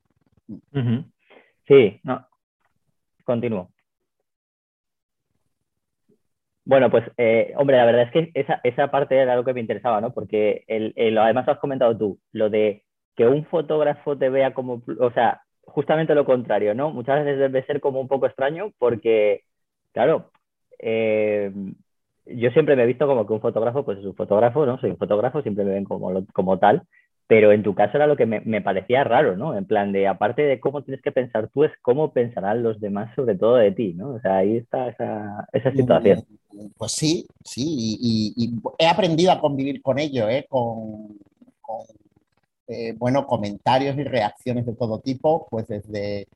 [1.67, 2.27] Sí, no.
[3.25, 3.71] Continúo.
[6.67, 9.61] Bueno, pues, eh, hombre, la verdad es que esa, esa, parte era lo que me
[9.61, 10.15] interesaba, ¿no?
[10.15, 12.85] Porque el, el, además has comentado tú, lo de
[13.17, 16.91] que un fotógrafo te vea como, o sea, justamente lo contrario, ¿no?
[16.91, 19.43] Muchas veces debe ser como un poco extraño porque,
[19.93, 20.31] claro,
[20.79, 21.53] eh,
[22.27, 24.79] yo siempre me he visto como que un fotógrafo, pues es un fotógrafo, ¿no?
[24.79, 26.83] Soy un fotógrafo, siempre me ven como, como tal,
[27.27, 29.57] pero en tu caso era lo que me, me, parecía raro, ¿no?
[29.57, 33.15] En plan de, aparte de cómo tienes que pensar tú, es cómo pensarán los demás
[33.15, 34.15] sobre todo de ti, ¿no?
[34.15, 36.25] O sea, ahí está esa, esa situación.
[36.77, 40.47] Pues sí, sí, y, he aprendido a convivir con ello, ¿eh?
[40.49, 41.19] Con,
[41.61, 41.87] con
[42.69, 46.29] eh, bueno, comentarios y reacciones de todo tipo, pues desde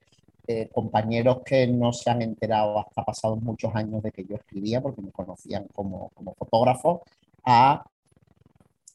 [0.46, 4.80] eh, compañeros que no se han enterado hasta pasados muchos años de que yo escribía,
[4.80, 7.02] porque me conocían como, como fotógrafo,
[7.44, 7.84] a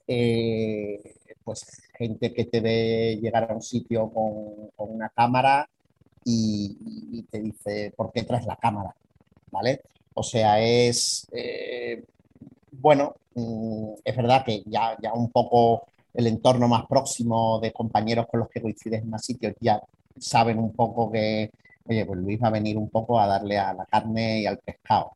[0.08, 1.00] eh,
[1.44, 1.66] pues
[1.98, 5.70] gente que te ve llegar a un sitio con, una cámara
[6.26, 6.78] y,
[7.12, 8.96] y, te dice, ¿por qué traes la cámara?
[9.52, 9.82] ¿Vale?
[10.14, 12.04] O sea, es, eh,
[12.72, 18.28] bueno, mm, es verdad que ya, ya un poco el entorno más próximo de compañeros
[18.28, 19.82] con los que coincides en más sitios ya
[20.20, 21.52] saben un poco que,
[21.86, 24.60] oye, pues Luis va a venir un poco a darle a la carne y al
[24.60, 25.14] pescado.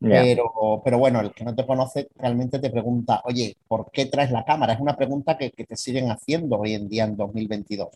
[0.00, 4.30] Pero, pero bueno, el que no te conoce realmente te pregunta, oye, ¿por qué traes
[4.30, 4.72] la cámara?
[4.72, 7.88] Es una pregunta que, te siguen haciendo hoy en día en 2022.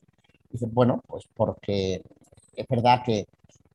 [0.50, 2.02] Dices, bueno, pues porque
[2.54, 3.26] es verdad que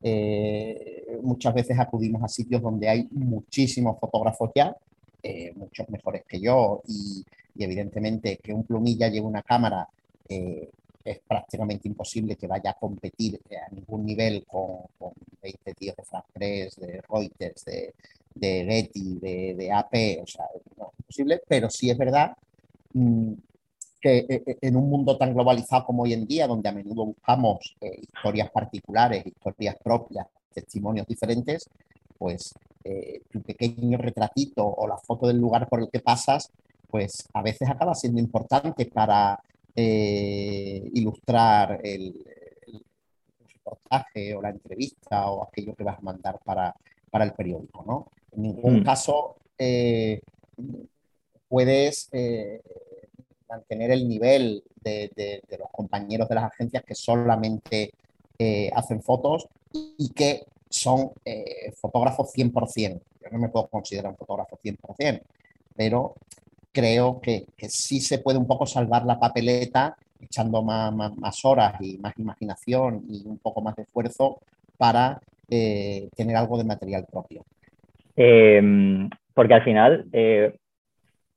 [0.04, 4.76] eh, muchas veces acudimos a sitios donde hay muchísimos fotógrafos ya,
[5.24, 9.90] eh, muchos mejores que yo, y, y, evidentemente que un plumilla lleve una cámara
[10.30, 10.70] eh,
[11.04, 16.04] es prácticamente imposible que vaya a competir a ningún nivel con, con 20 tíos de
[16.04, 17.96] Frank Press, de Reuters, de,
[18.36, 20.46] de Getty, de, de, AP, o sea,
[20.78, 22.36] no es imposible, pero sí es verdad
[22.94, 23.34] mm,
[24.00, 27.06] que eh, eh, en un mundo tan globalizado como hoy en día, donde a menudo
[27.06, 31.70] buscamos eh, historias particulares, historias propias, testimonios diferentes,
[32.18, 32.54] pues
[33.32, 36.50] tu pequeño retratito o la foto del lugar por el que pasas,
[36.90, 39.40] pues a veces acaba siendo importante para
[39.76, 42.26] ilustrar el,
[42.66, 42.84] el,
[43.54, 46.76] reportaje o la entrevista o aquello que vas a mandar para,
[47.12, 48.08] para el periódico, ¿no?
[48.32, 48.84] En ningún mm.
[48.84, 50.22] caso eh,
[51.50, 52.62] puedes eh,
[53.50, 57.94] mantener el nivel de, los compañeros de las agencias que solamente
[58.38, 61.12] eh, hacen fotos y que son
[61.76, 63.02] fotógrafos 100%.
[63.22, 65.22] Yo no me puedo considerar un fotógrafo 100%,
[65.76, 66.16] pero
[66.72, 71.98] creo que, sí se puede un poco salvar la papeleta echando más, más, horas y
[71.98, 74.40] más imaginación y un poco más de esfuerzo
[74.78, 77.44] para tener algo de material propio.
[78.22, 80.54] Em, porque al final eh,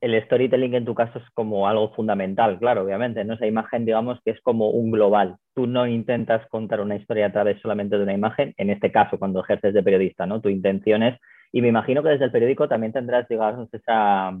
[0.01, 3.35] el storytelling en tu caso es como algo fundamental, claro, obviamente, ¿no?
[3.35, 5.37] Esa imagen, digamos, que es como un global.
[5.55, 9.17] Tú no intentas contar una historia a través solamente de una imagen, en este caso,
[9.17, 10.41] cuando ejerces de periodista, ¿no?
[10.41, 11.17] Tu intención es,
[11.53, 14.37] y me imagino que desde el periódico también tendrás, digamos, esa,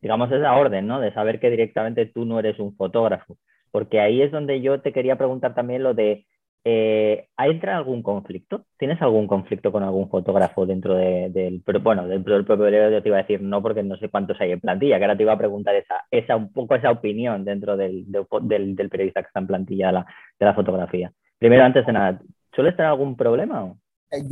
[0.00, 1.00] digamos, esa orden, ¿no?
[1.00, 3.36] De saber que directamente tú no eres un fotógrafo.
[3.72, 6.24] Porque ahí es donde yo te quería preguntar también lo de
[6.62, 8.66] eh, ¿Entra algún conflicto?
[8.78, 13.02] ¿Tienes algún conflicto con algún fotógrafo dentro del, bueno, dentro del propio periódico?
[13.02, 15.22] Te iba a decir no porque no sé cuántos hay en plantilla, que ahora te
[15.22, 19.40] iba a preguntar esa, esa un poco esa opinión dentro del, del, periodista que está
[19.40, 20.06] en plantilla de la,
[20.38, 21.12] de fotografía.
[21.38, 22.20] Primero, antes de nada,
[22.54, 23.72] ¿sueles tener algún problema?
[24.10, 24.22] Eh,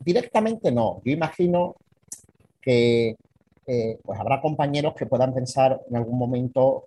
[0.00, 1.00] directamente no.
[1.04, 1.76] Yo imagino
[2.60, 3.14] que
[3.66, 6.86] eh, pues habrá compañeros que puedan pensar en algún momento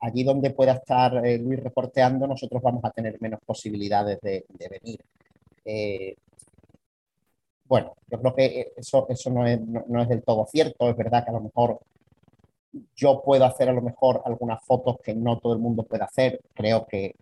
[0.00, 5.00] allí donde pueda estar eh, Luis reporteando, nosotros vamos a tener menos posibilidades de, venir.
[5.64, 6.14] Eh,
[7.64, 10.88] bueno, yo creo que eso, eso no, es, no, es del todo cierto.
[10.88, 11.80] Es verdad que a lo mejor
[12.94, 16.40] yo puedo hacer a lo mejor algunas fotos que no todo el mundo puede hacer.
[16.54, 17.14] Creo que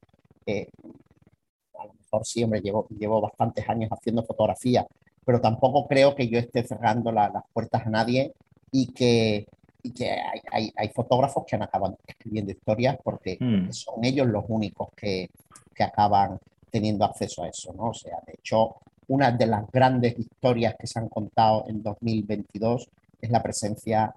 [1.78, 4.86] a lo mejor sí, hombre, llevo, llevo bastantes años haciendo fotografía,
[5.24, 8.32] pero tampoco creo que yo esté cerrando las puertas a nadie
[8.70, 9.46] y que
[9.86, 10.10] y que
[10.50, 13.70] hay, hay, fotógrafos que han acabado escribiendo historias porque mm.
[13.72, 15.30] son ellos los únicos que,
[15.72, 16.38] que, acaban
[16.70, 17.90] teniendo acceso a eso, ¿no?
[17.90, 18.76] O sea, de hecho,
[19.08, 22.88] una de las grandes historias que se han contado en 2022
[23.20, 24.12] es la presencia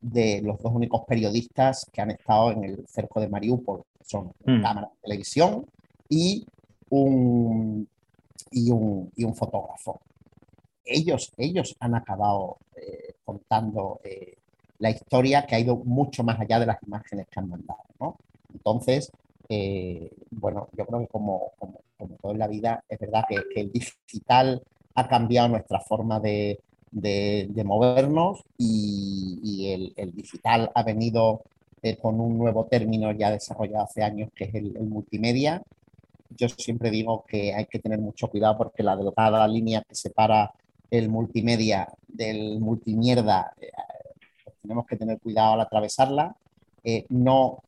[0.00, 4.32] de los dos únicos periodistas que han estado en el cerco de Mariupol, que son
[4.44, 4.62] Mm.
[4.62, 5.64] cámara de televisión
[6.08, 6.46] y
[6.90, 7.88] un,
[8.50, 10.00] y un, y un fotógrafo.
[10.84, 14.36] Ellos, ellos han acabado eh, contando eh,
[14.78, 17.80] la historia que ha ido mucho más allá de las imágenes que han mandado.
[18.00, 18.16] ¿no?
[18.52, 19.10] Entonces,
[19.48, 23.36] eh, bueno, yo creo que como, como, como todo en la vida, es verdad que,
[23.52, 24.62] que el digital
[24.94, 26.60] ha cambiado nuestra forma de,
[26.90, 31.42] de, de movernos y, y el, el, digital ha venido
[31.82, 35.62] eh, con un nuevo término ya desarrollado hace años, que es el, el, multimedia.
[36.30, 40.52] Yo siempre digo que hay que tener mucho cuidado porque la delgada línea que separa
[40.90, 43.70] el multimedia del multimierda, eh,
[44.64, 46.34] tenemos que tener cuidado al atravesarla.
[46.82, 47.62] Eh, no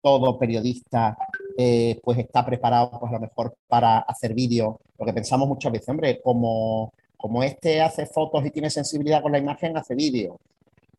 [0.00, 1.16] todo periodista
[1.56, 5.88] eh, pues está preparado pues a lo mejor para hacer vídeo, porque pensamos muchas veces,
[5.90, 10.40] hombre, como, como este hace fotos y tiene sensibilidad con la imagen, hace vídeo.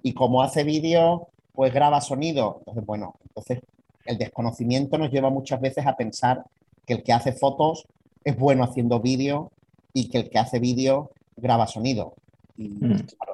[0.04, 2.58] Y como hace vídeo, pues graba sonido.
[2.60, 3.60] Entonces, bueno, entonces
[4.06, 6.44] el desconocimiento nos lleva muchas veces a pensar
[6.86, 7.88] que el que hace fotos
[8.24, 9.52] es bueno haciendo vídeo
[9.94, 12.14] y que el que hace vídeo graba sonido.
[12.58, 13.08] Y mm.
[13.18, 13.33] claro,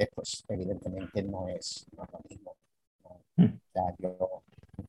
[0.00, 2.54] entonces, pues evidentemente no es, no es lo mismo.
[3.04, 3.44] ¿no?
[3.44, 3.54] Mm.
[3.54, 4.42] O sea, yo,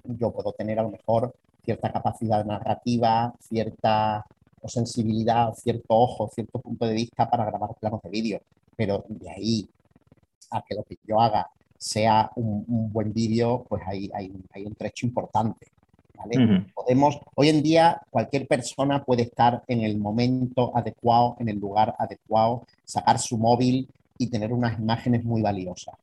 [0.04, 4.26] yo puedo tener a lo mejor cierta capacidad narrativa, cierta
[4.62, 8.42] o sensibilidad, o cierto ojo, cierto punto de vista para grabar planos de vídeo,
[8.76, 9.70] pero de ahí
[10.52, 14.66] a que lo que yo haga sea un, un buen vídeo, pues hay, hay, hay,
[14.66, 15.68] un trecho importante.
[16.16, 16.38] ¿vale?
[16.38, 16.74] Uh -huh.
[16.74, 21.96] Podemos, hoy en día cualquier persona puede estar en el momento adecuado, en el lugar
[21.98, 23.88] adecuado, sacar su móvil
[24.22, 25.96] y tener unas imágenes muy valiosas.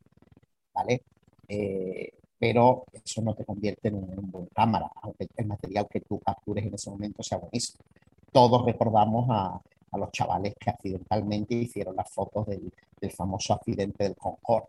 [0.75, 1.03] ¿vale?
[1.49, 5.87] Eh, pero eso no te convierte en un, en un, buen cámara, aunque el material
[5.89, 7.85] que tú captures en ese momento sea buenísimo.
[8.33, 9.61] Todos recordamos a,
[9.93, 14.67] a los chavales que accidentalmente hicieron las fotos del, del famoso accidente del Concorde.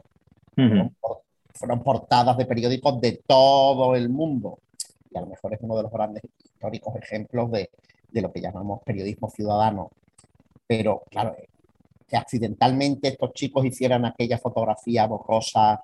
[0.57, 0.91] Uh -huh.
[0.99, 1.19] fueron,
[1.53, 4.59] fueron, portadas de periódicos de todo el mundo.
[5.11, 7.71] Y a lo mejor es uno de los grandes históricos ejemplos de,
[8.11, 9.89] de lo que llamamos periodismo ciudadano.
[10.67, 11.35] Pero claro,
[12.09, 15.83] que accidentalmente estos chicos hicieran aquella fotografía borrosa,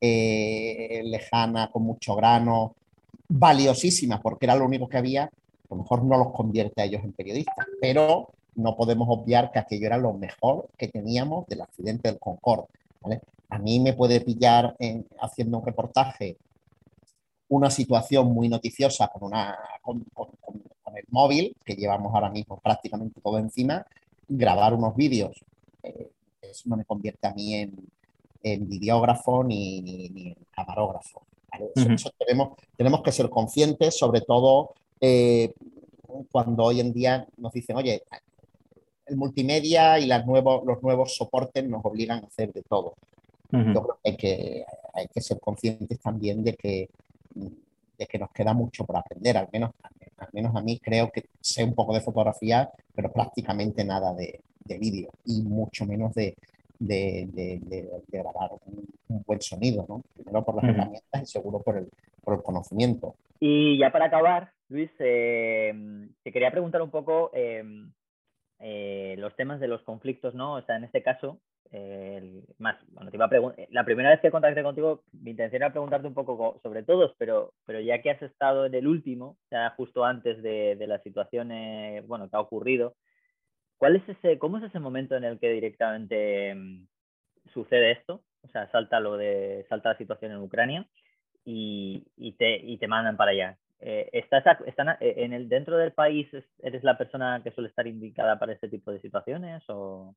[0.00, 2.74] eh, lejana, con mucho grano,
[3.28, 5.30] valiosísima, porque era lo único que había, a
[5.70, 9.86] lo mejor no los convierte a ellos en periodistas, pero no podemos obviar que aquello
[9.86, 12.68] era lo mejor que teníamos del accidente del Concorde.
[13.48, 16.36] A mí me puede pillar en, haciendo un reportaje
[17.48, 20.04] una situación muy noticiosa con, una, con,
[20.96, 23.84] el móvil, que llevamos ahora mismo prácticamente todo encima,
[24.28, 25.44] grabar unos vídeos.
[25.82, 26.10] Eh,
[26.42, 27.74] eso no me convierte a mí en,
[28.42, 31.22] en videógrafo ni, ni, ni en camarógrafo.
[31.50, 31.70] ¿vale?
[31.74, 31.94] Eso, uh -huh.
[31.94, 35.52] eso tenemos, tenemos que ser conscientes, sobre todo eh,
[36.30, 38.02] cuando hoy en día nos dicen, oye,
[39.06, 42.94] el multimedia y las nuevos, los nuevos soportes nos obligan a hacer de todo.
[43.52, 43.74] Uh -huh.
[43.74, 46.88] Yo creo que hay, que hay que ser conscientes también de que,
[47.98, 49.92] de que nos queda mucho por aprender, al menos, al
[50.32, 54.78] menos a mí creo que sé un poco de fotografía, pero prácticamente nada de, de
[54.78, 56.34] vídeo y mucho menos de,
[56.78, 60.02] de, de, de, de grabar un, un, buen sonido, ¿no?
[60.14, 60.70] Primero por las uh -huh.
[60.74, 61.88] herramientas y seguro por el,
[62.22, 63.16] por el conocimiento.
[63.40, 65.72] Y ya para acabar, Luis, eh,
[66.22, 67.62] te quería preguntar un poco eh,
[68.60, 70.54] eh, los temas de los conflictos, ¿no?
[70.54, 71.38] O sea, en este caso,
[72.58, 76.06] más, bueno, te iba a la primera vez que contacté contigo, mi intención era preguntarte
[76.06, 80.04] un poco sobre todos, pero, pero ya que has estado en el último, sea, justo
[80.04, 81.48] antes de, de la situación,
[82.06, 82.94] bueno, que ha ocurrido,
[83.84, 86.86] ¿Cuál es ese, cómo es ese momento en el que directamente um,
[87.52, 88.22] sucede esto?
[88.42, 90.86] O sea, salta lo de, salta la situación en Ucrania
[91.44, 93.58] y, y, te, y te mandan para allá.
[93.80, 96.28] Eh, ¿estás, están, en el, dentro del país
[96.60, 100.14] eres la persona que suele estar indicada para este tipo de situaciones o...?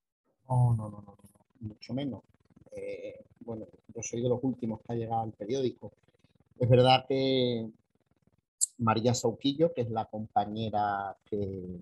[0.47, 1.17] No, no, no
[1.61, 2.23] mucho menos.
[2.71, 5.91] Eh, bueno, yo soy de los últimos que ha llegado al periódico.
[6.59, 7.69] Es verdad que
[8.77, 11.79] María Sauquillo, que es la compañera que,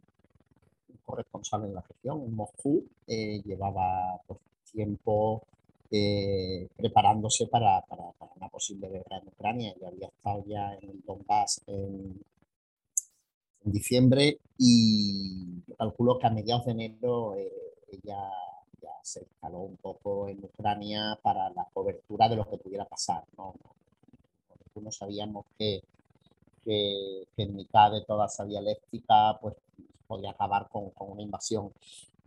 [1.06, 4.40] corresponsal en la región, en Moscú, eh, llevaba pues,
[4.72, 5.44] tiempo
[5.92, 8.04] eh, preparándose para, para,
[8.36, 12.22] una posible guerra en Ucrania y había estado ya en el Donbass en,
[13.64, 18.30] diciembre y calculo que a mediados de enero ella
[18.86, 23.24] ya se instaló un poco en Ucrania para la cobertura de lo que pudiera pasar.
[23.38, 23.56] No,
[24.76, 25.84] no, sabíamos que,
[26.64, 29.56] que, que, en mitad de toda esa dialéctica pues
[30.08, 31.72] podía acabar con, con una invasión.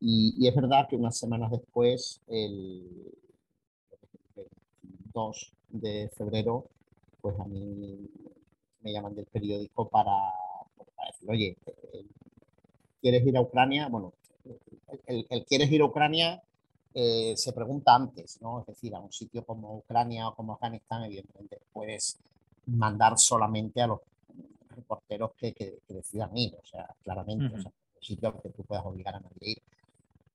[0.00, 3.12] Y, y, es verdad que unas semanas después, el,
[4.36, 4.46] el
[5.12, 6.66] 2 de febrero,
[7.20, 8.08] pues a mí
[8.80, 10.12] me llaman del periódico para,
[10.96, 11.56] para decir, oye,
[13.00, 13.88] ¿quieres ir a Ucrania?
[13.88, 14.12] Bueno,
[14.86, 16.42] el, el, el quieres ir a Ucrania
[16.94, 18.60] eh, se pregunta antes, ¿no?
[18.60, 22.18] Es decir, a un sitio como Ucrania o como Afganistán, evidentemente puedes
[22.66, 24.00] mandar solamente a los
[24.74, 29.14] reporteros que, decidan ir, o sea, claramente, o sea, un sitio que tú puedas obligar
[29.14, 29.62] a nadie a ir.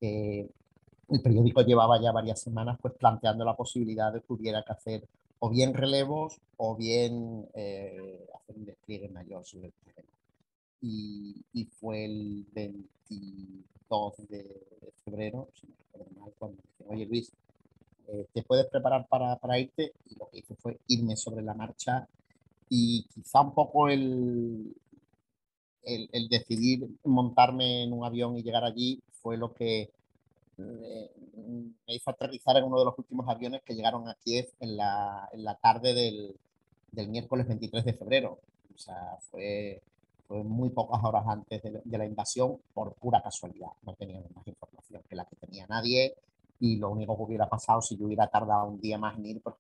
[0.02, 0.50] Eh,
[1.10, 5.08] el periódico llevaba ya varias semanas pues planteando la posibilidad de que hubiera que hacer
[5.40, 10.13] o bien relevos o bien eh, hacer un despliegue mayor sobre el terreno.
[10.86, 14.46] Y, y, fue el 22 de,
[15.06, 17.32] febrero, si no recuerdo mal, cuando me dije, oye Luis,
[18.10, 19.94] eh, ¿te puedes preparar para, para, irte?
[20.10, 22.08] Y lo que hice fue irme sobre la marcha
[22.68, 24.76] y quizá un poco el,
[25.84, 29.90] el, el decidir montarme en un avión y llegar allí fue lo que
[30.58, 31.10] me,
[31.88, 35.44] hizo aterrizar en uno de los últimos aviones que llegaron a Kiev en la, en
[35.44, 36.36] la tarde del,
[36.92, 38.40] del, miércoles 23 de febrero.
[38.74, 39.82] O sea, fue,
[40.34, 43.70] fue muy pocas horas antes de, de, la invasión por pura casualidad.
[43.84, 46.16] No teníamos más información que la que tenía nadie
[46.60, 49.42] y lo único que hubiera pasado si yo hubiera tardado un día más en ir,
[49.44, 49.56] pues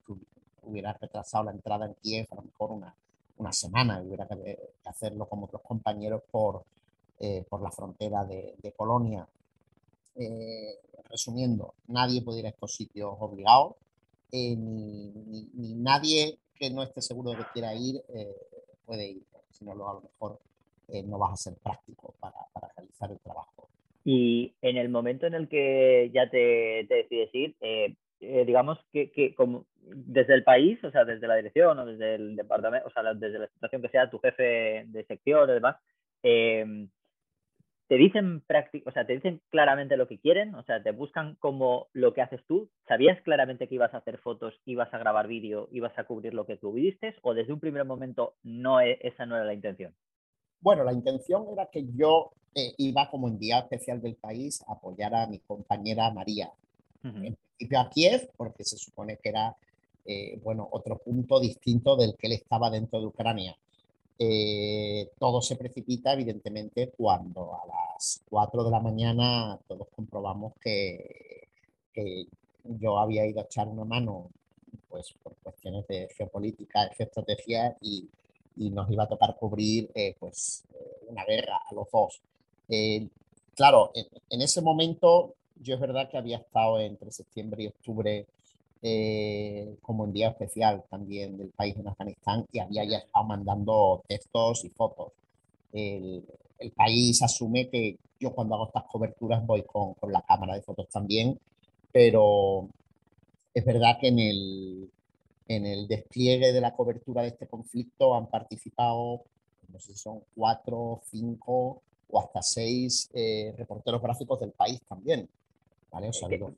[0.63, 2.95] hubiera retrasado la entrada en Kiev a lo mejor una,
[3.37, 6.63] una semana y hubiera que, hacerlo como otros compañeros por,
[7.19, 9.27] eh, por la frontera de, de Polonia
[10.15, 13.75] eh, resumiendo, nadie puede ir a estos sitios obligados,
[14.31, 18.35] eh, ni, nadie que no esté seguro de que quiera ir eh,
[18.87, 20.39] puede ir, si no, a lo mejor
[21.05, 23.69] no vas a ser práctico para, para, realizar el trabajo.
[24.05, 27.55] Y en el momento en el que ya te, te decides ir,
[28.45, 32.35] digamos que, que, como desde el país, o sea, desde la dirección o desde el
[32.35, 35.77] departamento, o sea, desde la situación que sea tu jefe de sección o demás,
[36.23, 36.87] eh,
[37.87, 41.35] te dicen práctico, o sea, te dicen claramente lo que quieren, o sea, te buscan
[41.35, 42.69] como lo que haces tú.
[42.87, 46.45] ¿Sabías claramente que ibas a hacer fotos, ibas a grabar vídeo, ibas a cubrir lo
[46.45, 46.75] que tú?
[47.21, 49.93] ¿O desde un primer momento no e, esa no era la intención?
[50.63, 55.13] Bueno, la intención era que yo eh, iba como enviado especial del país a apoyar
[55.13, 56.51] a mi compañera María.
[57.03, 59.57] En principio a Kiev, porque se supone que era,
[60.05, 63.57] eh, bueno, otro punto distinto del que él estaba dentro de Ucrania.
[64.17, 71.49] Eh, todo se precipita, evidentemente, cuando a las 4 de la mañana todos comprobamos que,
[72.63, 74.29] yo había ido a echar una mano
[74.89, 78.07] pues, por cuestiones de geopolítica, de estrategia, y,
[78.55, 82.21] y nos iba a tocar cubrir eh, pues, eh, una guerra a los dos.
[83.55, 88.25] claro, en, en, ese momento yo es verdad que había estado entre septiembre y octubre
[88.85, 94.65] eh, como enviado especial también del país en Afganistán y había ya estado mandando textos
[94.65, 95.13] y fotos.
[95.71, 96.25] El,
[96.59, 100.63] el país asume que yo cuando hago estas coberturas voy con, con, la cámara de
[100.63, 101.39] fotos también,
[101.93, 102.67] pero
[103.53, 104.91] es verdad que en el,
[105.47, 109.23] en el despliegue de la cobertura de este conflicto han participado,
[109.69, 115.27] no sé si son cuatro, cinco o hasta seis eh, reporteros gráficos del país también.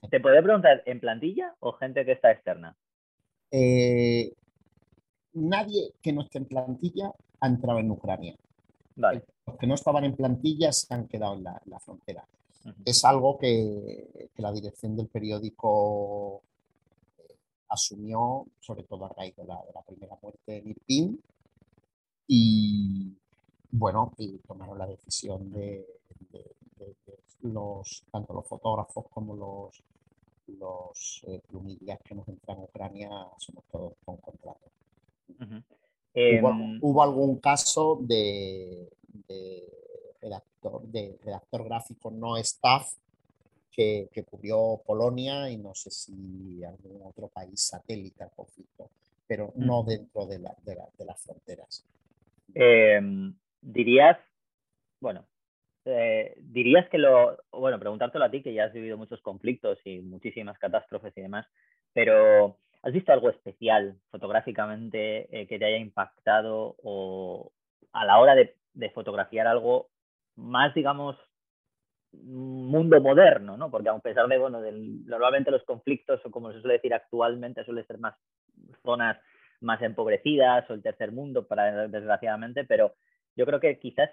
[0.10, 2.76] ¿Te puede preguntar en plantilla o gente que está externa?
[3.52, 4.34] Eh,
[5.34, 8.36] nadie que no esté en plantilla ha entrado en Ucrania.
[8.96, 12.26] Los que no estaban en plantilla se han quedado en la, frontera.
[12.86, 16.55] Es algo que, la dirección del periódico eh,
[17.70, 21.22] asumió, sobre todo a raíz de la, primera muerte de Irpin,
[22.28, 23.14] y
[23.72, 25.86] bueno, y tomaron la decisión de,
[27.42, 29.84] los, tanto los fotógrafos como los,
[30.60, 34.72] los eh, plumillas que nos entran a Ucrania somos todos con contrato.
[36.14, 38.90] Em, hubo, algún caso de,
[40.22, 42.96] redactor, de redactor gráfico no staff
[43.76, 48.90] que, que, cubrió Polonia y no sé si algún otro país satélite al conflicto,
[49.28, 51.86] pero no dentro de, la, de, de las fronteras.
[52.54, 54.18] Em, dirías,
[55.02, 55.26] bueno,
[55.86, 60.00] eh, dirías que lo, bueno, preguntártelo a ti, que ya has vivido muchos conflictos y
[60.00, 61.46] muchísimas catástrofes y demás,
[61.94, 67.52] pero ¿has visto algo especial fotográficamente eh, que te haya impactado o
[67.94, 68.56] a la hora de,
[68.94, 69.90] fotografiar algo
[70.36, 71.18] más, digamos,
[72.24, 73.70] mundo moderno, ¿no?
[73.70, 77.84] Porque a pesar de, bueno, normalmente los conflictos, o como se suele decir actualmente, suele
[77.86, 78.16] ser más
[78.84, 79.18] zonas
[79.62, 82.94] más empobrecidas o el tercer mundo, para, desgraciadamente, pero
[83.36, 84.10] yo creo que quizás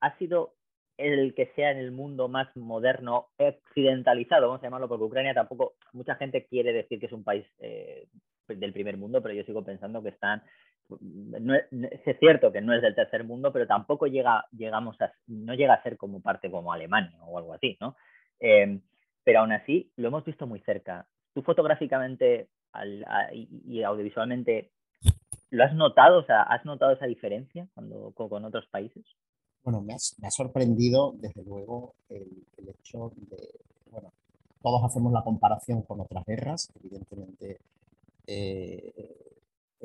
[0.00, 0.54] ha sido
[0.96, 5.74] el que sea en el mundo más moderno, occidentalizado, vamos a llamarlo, porque Ucrania tampoco,
[5.92, 8.08] mucha gente quiere decir que es un país eh,
[8.48, 10.42] del primer mundo, pero yo sigo pensando que están,
[10.88, 15.74] es, cierto que no es del tercer mundo, pero tampoco llega, llegamos a, no llega
[15.74, 17.96] a ser como parte como Alemania o algo así, ¿no?
[18.38, 18.80] Em,
[19.24, 21.06] pero aún así lo hemos visto muy cerca.
[21.34, 22.48] Tú fotográficamente
[23.32, 24.70] y, audiovisualmente,
[25.50, 26.18] ¿lo has notado?
[26.20, 29.04] O sea, ¿has notado esa diferencia cuando, con otros países?
[29.66, 33.50] bueno, me ha, sorprendido desde luego el, hecho de,
[33.90, 34.12] bueno,
[34.62, 37.58] todos hacemos la comparación con otras guerras, evidentemente
[38.28, 39.05] eh,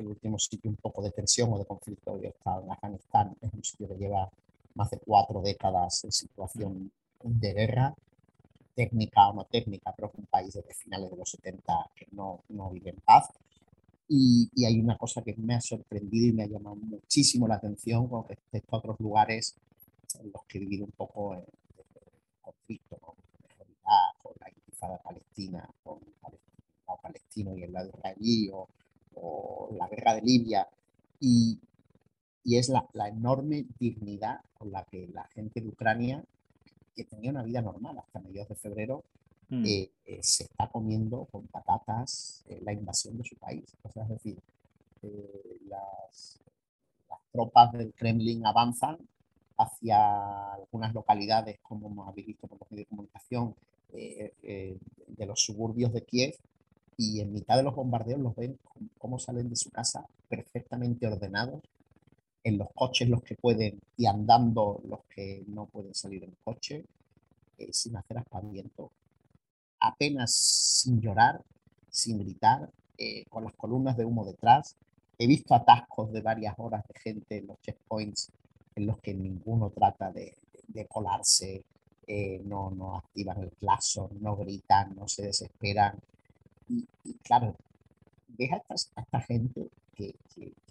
[0.02, 3.52] el último sitio un poco de tensión o de conflicto hoy está en Afganistán, es
[3.52, 4.30] un sitio que lleva
[4.74, 6.90] más de cuatro décadas en situación
[7.22, 7.94] de guerra,
[8.74, 12.42] técnica o no técnica, pero es un país desde finales de los 70 que no,
[12.48, 13.28] no vive en paz.
[14.08, 17.54] Y, y, hay una cosa que me ha sorprendido y me ha llamado muchísimo la
[17.54, 19.54] atención con respecto a otros lugares
[20.20, 21.44] en los que he vivido un poco en,
[22.42, 23.14] conflicto con,
[24.22, 26.12] con la intifada palestina, con el
[27.00, 28.68] palestino y el lado israelí, o,
[29.22, 30.68] o la guerra de Libia,
[31.20, 31.58] y,
[32.44, 36.24] y es la, la, enorme dignidad con la que la gente de Ucrania,
[36.94, 39.04] que tenía una vida normal hasta mediados de febrero,
[39.48, 39.64] mm.
[39.64, 43.64] eh, eh, se está comiendo con patatas eh, la invasión de su país.
[43.82, 44.38] O sea, es decir,
[45.02, 46.40] eh, las,
[47.08, 48.98] las, tropas del Kremlin avanzan
[49.56, 53.54] hacia algunas localidades, como habéis visto por los medios de comunicación,
[53.92, 56.34] de los suburbios de Kiev,
[57.02, 58.56] y en mitad de los bombardeos los ven
[58.96, 61.60] cómo salen de su casa perfectamente ordenados,
[62.44, 66.84] en los coches los que pueden y andando los que no pueden salir en coche,
[67.58, 68.92] eh, sin hacer aspaviento,
[69.80, 71.42] apenas sin llorar,
[71.90, 74.76] sin gritar, eh, con las columnas de humo detrás.
[75.18, 78.30] He visto atascos de varias horas de gente en los checkpoints
[78.76, 80.36] en los que ninguno trata de,
[80.68, 81.64] de colarse,
[82.06, 85.98] eh, no, no activan el plazo, no gritan, no se desesperan,
[86.68, 86.86] y,
[87.22, 87.54] claro,
[88.28, 90.14] deja a esta, gente que,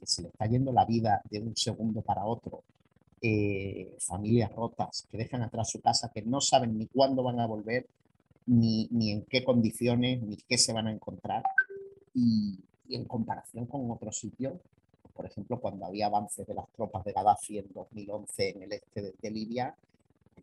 [0.04, 2.64] se le está yendo la vida de un segundo para otro,
[3.22, 7.46] eh, familias rotas que dejan atrás su casa, que no saben ni cuándo van a
[7.46, 7.86] volver,
[8.48, 11.44] ni, ni en qué condiciones, ni qué se van a encontrar.
[12.14, 14.54] Y, en comparación con otros sitios,
[15.14, 19.14] por ejemplo, cuando había avances de las tropas de Gaddafi en 2011 en el este
[19.22, 19.74] de, Libia,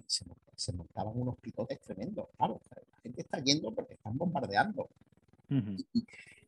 [0.06, 0.24] se,
[0.54, 2.28] se, montaban unos picotes tremendos.
[2.36, 4.88] Claro, la gente está yendo porque están bombardeando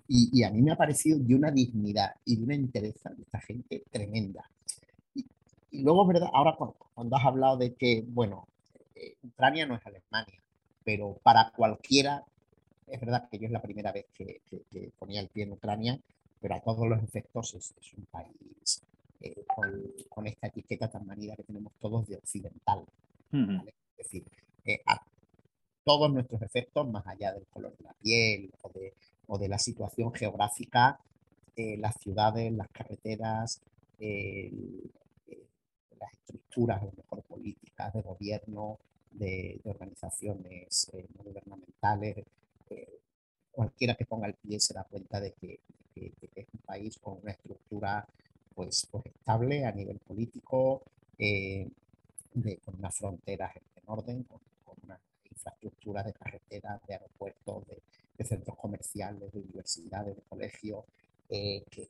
[0.09, 3.41] y, a mí me ha parecido de una dignidad y de una entereza de esta
[3.41, 4.45] gente tremenda.
[5.15, 5.25] Y,
[5.83, 6.29] luego, ¿verdad?
[6.33, 8.49] Ahora cuando, has hablado de que, bueno,
[8.97, 10.43] eh, Ucrania no es Alemania,
[10.85, 12.25] pero para cualquiera,
[12.89, 14.41] es verdad que yo es la primera vez que,
[14.99, 16.01] ponía el pie en Ucrania,
[16.41, 18.83] pero a todos los efectos es, un país
[19.21, 19.45] eh,
[20.09, 22.85] con, esta etiqueta tan manida que tenemos todos de occidental.
[23.33, 24.25] Es decir,
[24.65, 24.81] eh,
[25.85, 28.95] todos nuestros efectos, más allá del color de la piel o de,
[29.27, 30.99] o de la situación geográfica,
[31.57, 33.61] eh, las ciudades, las carreteras,
[33.99, 34.51] eh,
[35.99, 38.79] las estructuras, mejor políticas de gobierno,
[39.13, 42.25] de, organizaciones eh, no gubernamentales.
[43.53, 45.61] cualquiera que ponga el pie se da cuenta de que,
[45.97, 48.07] es un país con una estructura
[48.55, 50.83] pues, pues estable a nivel político,
[52.65, 54.40] con unas fronteras en orden, con,
[55.93, 60.85] de carreteras, de aeropuertos, de, centros comerciales, de universidades, de colegios,
[61.31, 61.89] eh, que,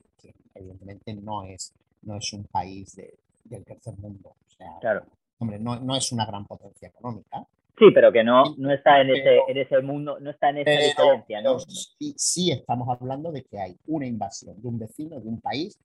[0.55, 1.73] evidentemente no es,
[2.03, 2.95] no es un país
[3.43, 4.29] del tercer mundo.
[4.29, 5.05] O sea, claro.
[5.39, 7.45] hombre, no, no, es una gran potencia económica.
[7.77, 10.71] Sí, pero que no, no está en ese, en ese mundo, no está en esa
[10.71, 11.59] diferencia, ¿no?
[11.59, 15.77] Sí, sí, estamos hablando de que hay una invasión de un vecino, de un país,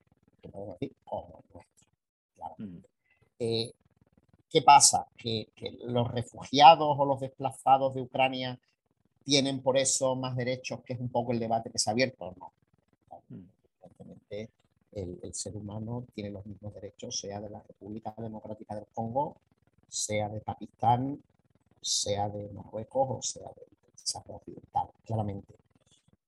[0.43, 1.89] que podemos decir como nuestro.
[2.37, 2.55] Claro.
[2.59, 2.79] Mm.
[3.41, 3.73] Eh,
[4.51, 5.07] ¿Qué pasa?
[5.17, 5.49] ¿Que,
[5.97, 8.59] los refugiados o los desplazados de Ucrania
[9.25, 12.35] tienen por eso más derechos, que es un poco el debate que se ha abierto?
[12.39, 12.53] No.
[13.29, 13.45] Mm.
[13.83, 14.51] Evidentemente,
[14.93, 19.37] el, el, ser humano tiene los mismos derechos, sea de la República Democrática del Congo,
[19.89, 21.21] sea de Pakistán,
[21.81, 25.55] sea de Marruecos o sea del Sahara Occidental, claramente.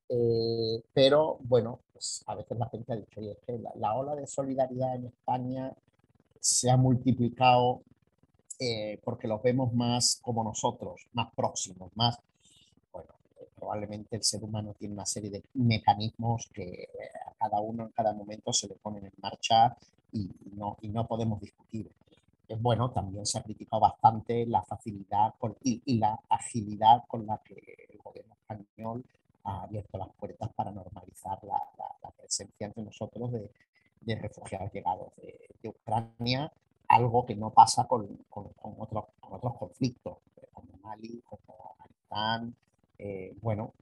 [0.08, 4.14] Eh, pero bueno, pues a veces la gente ha dicho, oye, es que la, ola
[4.14, 5.72] de solidaridad en España
[6.40, 7.82] se ha multiplicado
[8.58, 12.18] eh, porque los vemos más como nosotros, más próximos, más,
[12.92, 13.10] bueno,
[13.54, 16.88] probablemente el ser humano tiene una serie de mecanismos que
[17.24, 19.76] a cada uno en cada momento se le ponen en marcha
[20.12, 21.88] y no, y no podemos discutir.
[22.60, 27.98] Bueno, también se ha criticado bastante la facilidad y, la agilidad con la que el
[27.98, 29.04] gobierno español
[29.44, 31.62] ha abierto las puertas para normalizar la,
[32.16, 36.50] presencia entre nosotros de, refugiados llegados de, de Ucrania
[36.88, 42.54] algo que no pasa con, con, otros, con otros conflictos, eh, como Mali, como Afganistán.
[42.98, 43.74] Eh, bueno,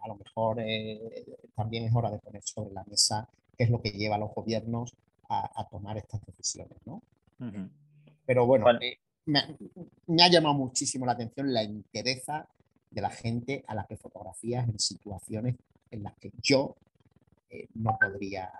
[0.00, 3.82] a lo mejor eh, también es hora de poner sobre la mesa qué es lo
[3.82, 4.94] que lleva a los gobiernos
[5.30, 7.02] a, tomar estas decisiones, ¿no?
[8.24, 8.64] Pero bueno,
[9.26, 9.58] me,
[10.06, 12.48] me, ha llamado muchísimo la atención la interesa
[12.90, 15.56] de la gente a la que fotografías en situaciones
[15.90, 16.76] en las que yo
[17.74, 18.50] no podría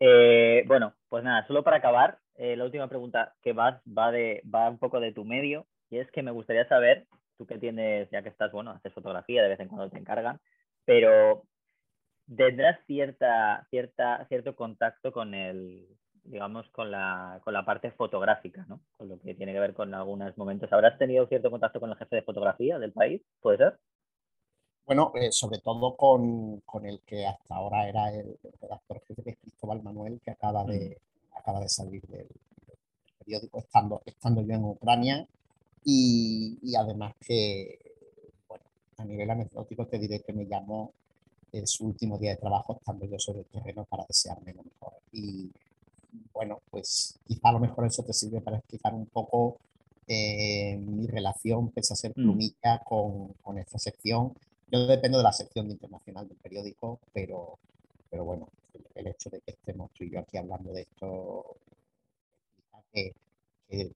[0.00, 4.42] Eh, bueno, pues nada, solo para acabar, eh, la última pregunta que va, va, de,
[4.52, 8.08] va un poco de tu medio y es que me gustaría saber, tú que tienes,
[8.10, 10.40] ya que estás, bueno, haces fotografía, de vez en cuando te encargan,
[10.84, 11.42] pero
[12.36, 15.86] tendrás cierta, cierta, cierto contacto con el,
[16.24, 18.80] digamos, con la, con la parte fotográfica, ¿no?
[18.96, 20.72] Con lo que tiene que ver con algunos momentos.
[20.72, 23.22] ¿Habrás tenido cierto contacto con el jefe de fotografía del país?
[23.40, 23.78] ¿Puede ser?
[24.88, 29.30] Bueno, eh, sobre todo con, con, el que hasta ahora era el, redactor jefe, que
[29.32, 31.36] es Cristóbal Manuel, que acaba de, mm.
[31.36, 32.26] acaba de salir del,
[33.18, 35.28] periódico estando, estando yo en Ucrania.
[35.84, 37.78] Y, y, además que,
[38.48, 38.64] bueno,
[38.96, 40.94] a nivel anecdótico te diré que me llamó
[41.52, 44.94] en su último día de trabajo estando yo sobre el terreno para desearme lo mejor.
[45.12, 45.50] Y
[46.32, 49.58] bueno, pues quizá a lo mejor eso te sirve para explicar un poco
[50.06, 52.22] eh, mi relación, pese a ser mm.
[52.22, 54.32] plumilla, con, con, esta sección.
[54.70, 57.58] Yo dependo de la sección de internacional del periódico, pero,
[58.10, 58.48] pero bueno,
[58.94, 61.56] el, hecho de que estemos tú y yo aquí hablando de esto,
[62.92, 63.12] que,
[63.68, 63.90] que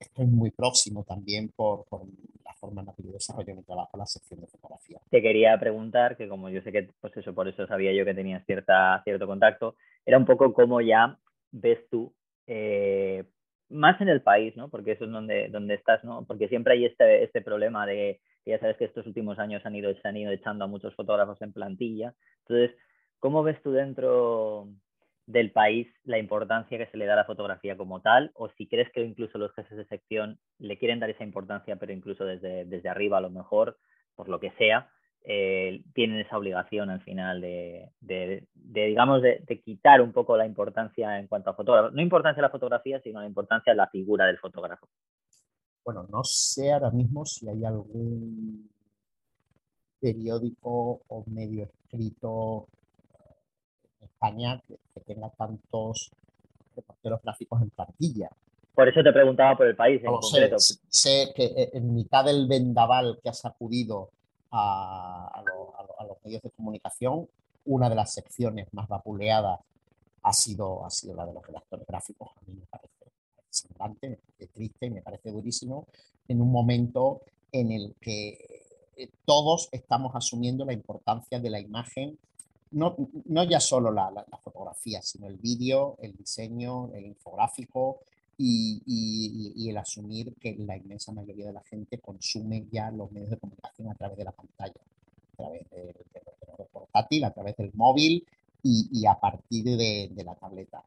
[0.00, 2.02] estoy muy próximo también por, por
[2.44, 5.00] la forma en la que yo desarrollo mi trabajo en la sección de fotografía.
[5.10, 8.14] Te quería preguntar, que como yo sé que, pues eso, por eso sabía yo que
[8.14, 11.18] tenías cierta, cierto contacto, era un poco cómo ya
[11.50, 12.12] ves tú,
[12.46, 13.24] eh,
[13.70, 14.68] más en el país, ¿no?
[14.68, 16.24] Porque eso es donde, donde estás, ¿no?
[16.26, 19.94] Porque siempre hay este, este problema de ya sabes que estos últimos años han ido,
[19.94, 22.14] se han ido echando a muchos fotógrafos en plantilla.
[22.46, 22.76] Entonces,
[23.18, 24.68] ¿cómo ves tú dentro
[25.26, 28.30] del país la importancia que se le da a la fotografía como tal?
[28.34, 31.92] O si crees que incluso los jefes de sección le quieren dar esa importancia, pero
[31.92, 33.76] incluso desde, desde arriba a lo mejor,
[34.14, 34.88] por lo que sea,
[35.24, 41.26] eh, tienen esa obligación al final de, digamos, de, quitar un poco la importancia en
[41.26, 41.90] cuanto a fotógrafo.
[41.90, 44.88] No importancia de la fotografía, sino la importancia de la figura del fotógrafo.
[45.84, 48.70] Bueno, no sé ahora mismo si hay algún
[50.00, 52.68] periódico o medio escrito
[54.00, 56.10] en España que, tenga tantos
[56.74, 58.30] reporteros gráficos en plantilla.
[58.74, 60.56] Por eso te preguntaba por el país en concreto.
[60.58, 64.10] sé que en mitad del vendaval que ha sacudido
[64.50, 65.42] a,
[66.06, 67.28] los medios de comunicación,
[67.64, 69.60] una de las secciones más vapuleadas
[70.22, 72.30] ha sido, ha sido la de los redactores gráficos.
[72.36, 72.88] A mí me parece
[73.50, 74.20] semblante,
[74.52, 75.86] triste y me parece durísimo
[76.28, 77.22] en un momento
[77.52, 78.64] en el que
[78.96, 82.18] eh, todos estamos asumiendo la importancia de la imagen,
[82.70, 82.94] no,
[83.24, 88.00] no ya solo la, la, la fotografía, sino el vídeo, el diseño, el infográfico,
[88.38, 93.36] y, el asumir que la inmensa mayoría de la gente consume ya los medios de
[93.38, 94.80] comunicación a través de la pantalla,
[95.32, 95.94] a través del,
[96.72, 98.24] portátil, a través del móvil
[98.62, 100.84] y, a partir de, la tableta.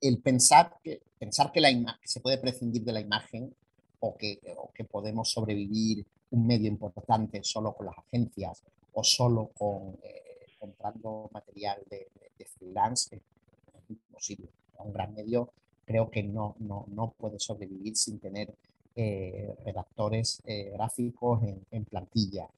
[0.00, 3.54] El pensar que, pensar que, la se puede prescindir de la imagen
[4.00, 4.40] o que,
[4.74, 8.62] que podemos sobrevivir un medio importante solo con las agencias
[8.94, 13.22] o solo con eh, comprando material de, de freelance es
[13.88, 14.48] imposible.
[14.78, 15.52] Un gran medio
[15.84, 18.54] creo que no, no, no puede sobrevivir sin tener
[18.94, 22.48] eh, redactores eh, gráficos en, plantilla.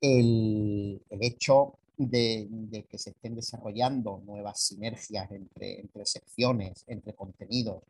[0.00, 7.14] El, el hecho de, de, que se estén desarrollando nuevas sinergias entre, entre secciones, entre
[7.14, 7.82] contenidos,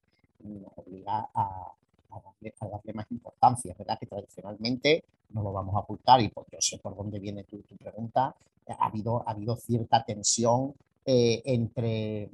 [0.43, 1.73] nos obliga a,
[2.11, 3.75] a, darle, más importancia.
[3.79, 7.45] verdad que tradicionalmente, no lo vamos a ocultar y porque yo sé por dónde viene
[7.45, 8.35] tu, tu pregunta,
[8.67, 10.75] ha habido, ha habido cierta tensión
[11.05, 12.31] eh, entre,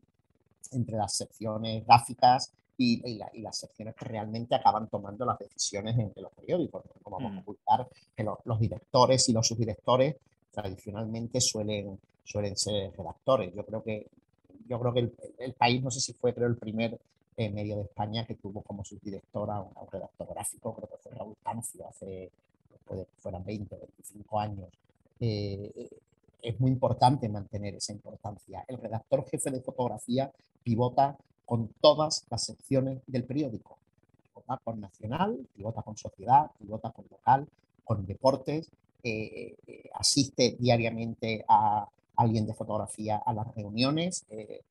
[0.73, 6.33] entre las secciones gráficas y, las secciones que realmente acaban tomando las decisiones entre los
[6.33, 6.85] periódicos.
[7.05, 7.39] No vamos a mm.
[7.39, 10.17] ocultar que los, directores y los subdirectores
[10.53, 13.53] tradicionalmente suelen, suelen ser redactores.
[13.55, 14.07] Yo creo que,
[14.69, 16.99] yo creo que el, país, no sé si fue, pero el primer
[17.37, 21.13] eh, medio de España que tuvo como subdirectora a un, redactor gráfico, creo que fue
[21.13, 22.31] Raúl Tancio, hace,
[22.87, 24.69] puede que fueran 20 o 25 años.
[25.21, 25.89] Eh,
[26.43, 28.65] es muy importante mantener esa importancia.
[28.69, 30.31] El redactor jefe de fotografía
[30.63, 33.79] pivota con todas las secciones del periódico.
[34.23, 37.49] Pivota con nacional, pivota con sociedad, pivota con local,
[37.85, 38.71] con deportes,
[39.03, 44.27] eh, eh, asiste diariamente a alguien de fotografía a las reuniones.
[44.31, 44.63] Eh,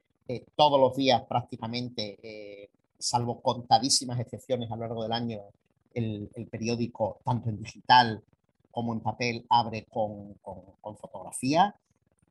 [0.55, 5.39] todos los días prácticamente, salvo contadísimas excepciones a lo largo del año,
[5.93, 8.21] el, el periódico, tanto en digital
[8.77, 11.73] como en papel abre con, con, fotografía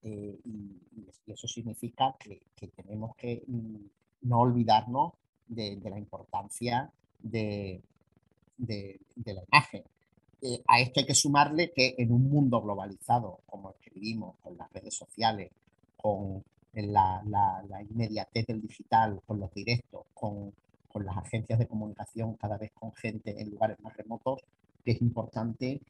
[0.04, 0.78] eh, y,
[1.26, 5.14] eso significa que, que tenemos que mm, no olvidarnos
[5.48, 6.88] de, de la importancia
[7.18, 7.82] de,
[8.58, 9.82] de, de la imagen.
[10.40, 14.36] Eh, a esto hay que sumarle que en un mundo globalizado como el que vivimos,
[14.40, 15.50] con las redes sociales,
[15.96, 16.44] con
[16.74, 20.52] la, la, la inmediatez del digital, con los directos, con,
[20.86, 24.38] con las agencias de comunicación cada vez con gente en lugares más remotos,
[24.84, 25.80] que es importante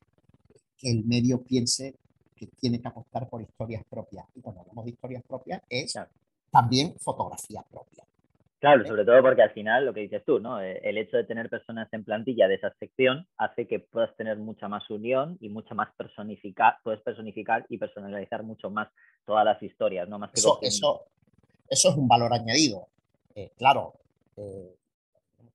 [0.78, 1.94] que el medio piense
[2.34, 4.26] que tiene que apostar por historias propias.
[4.34, 5.94] Y cuando hablamos de historias propias es
[6.50, 8.04] también fotografía propia.
[8.58, 10.60] Claro, sobre todo porque al final lo que dices tú, ¿no?
[10.62, 14.38] Eh, el hecho de tener personas en plantilla de esa sección hace que puedas tener
[14.38, 18.88] mucha más unión y mucha más personificar, puedes personificar y personalizar mucho más
[19.26, 20.18] todas las historias, ¿no?
[20.18, 21.02] Más que eso, eso,
[21.68, 22.88] eso es un valor añadido.
[23.34, 23.92] Eh, claro,
[24.36, 24.74] eh,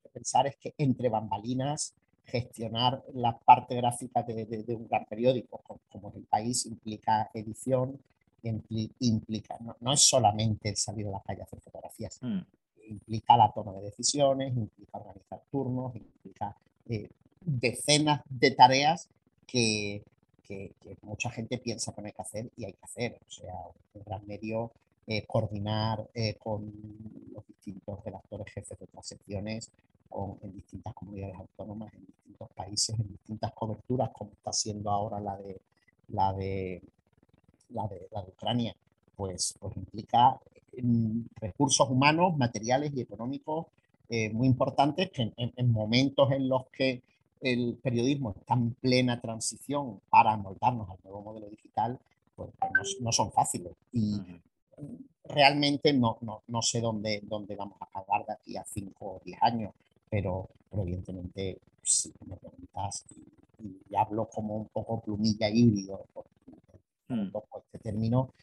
[0.04, 1.96] que pensar es que entre bambalinas
[2.26, 8.00] gestionar la parte gráfica de, un gran periódico como, el país implica edición,
[9.00, 12.40] implica, no, es solamente el salir a la calle a hacer fotografías, mm
[12.92, 16.56] implica la toma de decisiones, implica organizar turnos, implica
[16.90, 17.10] eh,
[17.42, 19.08] decenas de tareas
[19.48, 20.04] que,
[21.04, 23.18] mucha gente piensa que no hay que hacer y hay que hacer.
[23.26, 23.54] O sea,
[23.94, 24.74] un gran medio,
[25.18, 26.72] eh, coordinar eh, con
[27.34, 29.70] los distintos redactores jefes de otras secciones,
[30.08, 35.20] con, en distintas comunidades autónomas, en distintos países, en distintas coberturas, como está siendo ahora
[35.20, 35.60] la de
[36.08, 36.82] la de
[37.70, 38.76] la de, la de Ucrania,
[39.18, 40.40] pues, pues implica
[41.36, 43.68] recursos humanos, materiales y económicos
[44.08, 47.02] eh, muy importantes que en, momentos en los que
[47.42, 52.00] el periodismo está en plena transición para amoldarnos al nuevo modelo digital,
[52.38, 53.74] pues, pues no, son fáciles.
[53.92, 54.22] Y
[55.26, 59.22] realmente no, no, no, sé dónde, dónde vamos a acabar de aquí a 5 o
[59.24, 59.74] 10 años,
[60.10, 63.06] pero, evidentemente si me preguntas
[63.60, 66.26] y, hablo como un poco plumilla híbrido, por,
[67.66, 68.34] este término,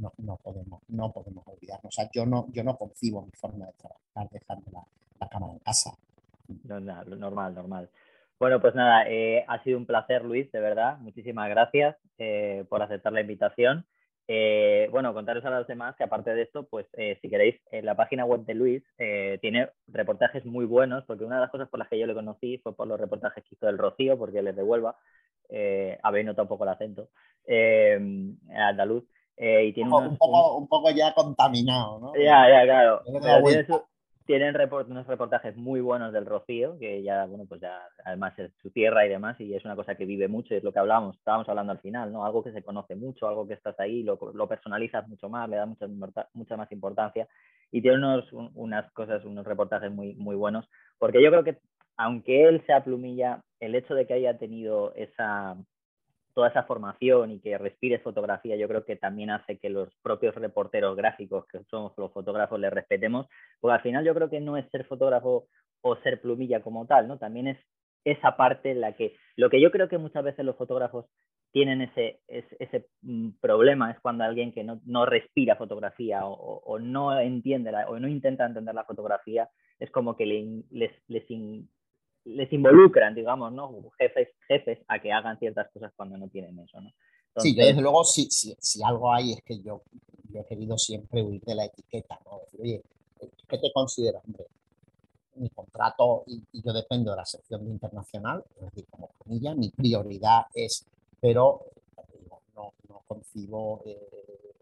[0.00, 1.86] no, no, podemos, no podemos olvidarnos.
[1.86, 4.84] O sea, yo no, yo no concibo mi forma de trabajar dejando la,
[5.20, 5.94] la cámara en casa.
[6.64, 7.88] normal, normal.
[8.40, 10.98] Bueno, pues nada, eh, ha sido un placer, Luis, de verdad.
[10.98, 13.84] Muchísimas gracias eh, por aceptar la invitación.
[14.32, 16.86] Eh, bueno, contaros a los demás que aparte de esto, pues
[17.20, 18.82] si queréis, en la página web de Luis
[19.40, 22.58] tiene reportajes muy buenos, porque una de las cosas por las que yo le conocí
[22.58, 24.96] fue por los reportajes que hizo del Rocío, porque les devuelva.
[26.02, 27.08] habéis notado un poco el acento
[28.54, 29.04] andaluz.
[29.42, 32.12] Eh, y tiene un, poco, un, poco, ya contaminado, ¿no?
[32.14, 33.02] Ya, ya, claro.
[34.30, 34.54] Tienen
[34.88, 39.04] unos reportajes muy buenos del Rocío, que ya, bueno, pues ya además es su tierra
[39.04, 41.48] y demás, y es una cosa que vive mucho, y es lo que hablábamos, estábamos
[41.48, 42.24] hablando al final, ¿no?
[42.24, 45.56] Algo que se conoce mucho, algo que estás ahí, lo, lo personalizas mucho más, le
[45.56, 45.88] da mucha,
[46.32, 47.26] mucha más importancia,
[47.72, 50.64] y tiene unos, unas cosas, unos reportajes muy, muy buenos,
[51.00, 51.58] porque yo creo que
[51.96, 55.56] aunque él sea plumilla, el hecho de que haya tenido esa,
[56.40, 60.34] toda esa formación y que respires fotografía, yo creo que también hace que los propios
[60.34, 63.26] reporteros gráficos, que somos los fotógrafos, le respetemos,
[63.60, 65.48] porque al final yo creo que no es ser fotógrafo
[65.82, 67.18] o ser plumilla como tal, ¿no?
[67.18, 67.58] También es
[68.06, 71.04] esa parte en la que lo que yo creo que muchas veces los fotógrafos
[71.52, 77.20] tienen ese, ese, mm, problema es cuando alguien que no, no respira fotografía o, no
[77.20, 81.30] entiende o no intenta entender la fotografía es como que les, les,
[82.24, 83.90] les involucran, digamos, ¿no?
[83.98, 86.90] Jefes, jefes a que hagan ciertas cosas cuando no tienen eso, ¿no?
[87.36, 89.82] sí, desde luego, si, si, si, algo hay es que yo,
[90.34, 92.40] he querido siempre huir de la etiqueta, ¿no?
[92.40, 92.82] Decir, oye,
[93.48, 94.46] ¿qué te consideras, hombre?
[95.36, 100.46] Mi contrato, y, yo dependo de la sección internacional, es decir, como comilla, mi prioridad
[100.54, 100.86] es,
[101.20, 101.66] pero
[102.54, 104.54] no, no concibo eh,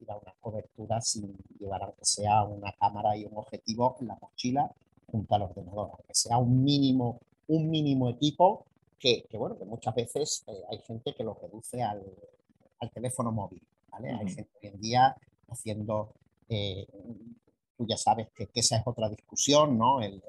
[0.00, 4.18] ir a una cobertura sin llevar, aunque sea una cámara y un objetivo en la
[4.20, 4.70] mochila
[5.10, 8.64] junto al ordenador, aunque sea un mínimo, un mínimo equipo
[8.98, 12.02] que, que bueno, que muchas veces eh, hay gente que lo reduce al,
[12.82, 14.10] al teléfono móvil, ¿vale?
[14.10, 15.16] Hay gente hoy en día
[15.48, 16.12] haciendo,
[16.48, 16.86] eh,
[17.76, 20.00] tú ya sabes que, que, esa es otra discusión, ¿no?
[20.00, 20.22] El,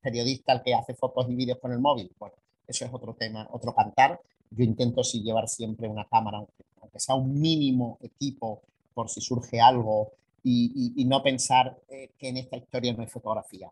[0.00, 2.34] periodista el que hace fotos y vídeos con el móvil, bueno,
[2.66, 4.20] eso es otro tema, otro cantar.
[4.50, 8.62] Yo intento sí llevar siempre una cámara, aunque, sea un mínimo equipo
[8.92, 10.12] por si surge algo
[10.42, 13.70] y, y, no pensar eh, que en esta historia no hay fotografía.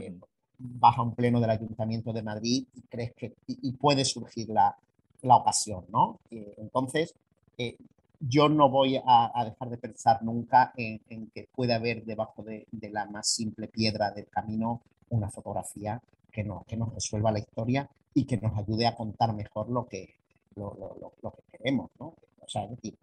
[0.00, 0.18] Eh,
[0.58, 4.76] vas a un pleno del Ayuntamiento de Madrid y crees que y, puede surgir la,
[5.22, 6.20] la ocasión, ¿no?
[6.30, 7.14] Eh, entonces,
[7.58, 7.76] eh,
[8.20, 12.90] yo no voy a, dejar de pensar nunca en, que puede haber debajo de, de,
[12.90, 14.80] la más simple piedra del camino
[15.10, 16.00] una fotografía
[16.32, 19.86] que, no, que nos resuelva la historia y que nos ayude a contar mejor lo
[19.86, 20.14] que,
[20.54, 22.14] lo, lo, lo, que queremos, ¿no?
[22.40, 22.96] O sea, es decir,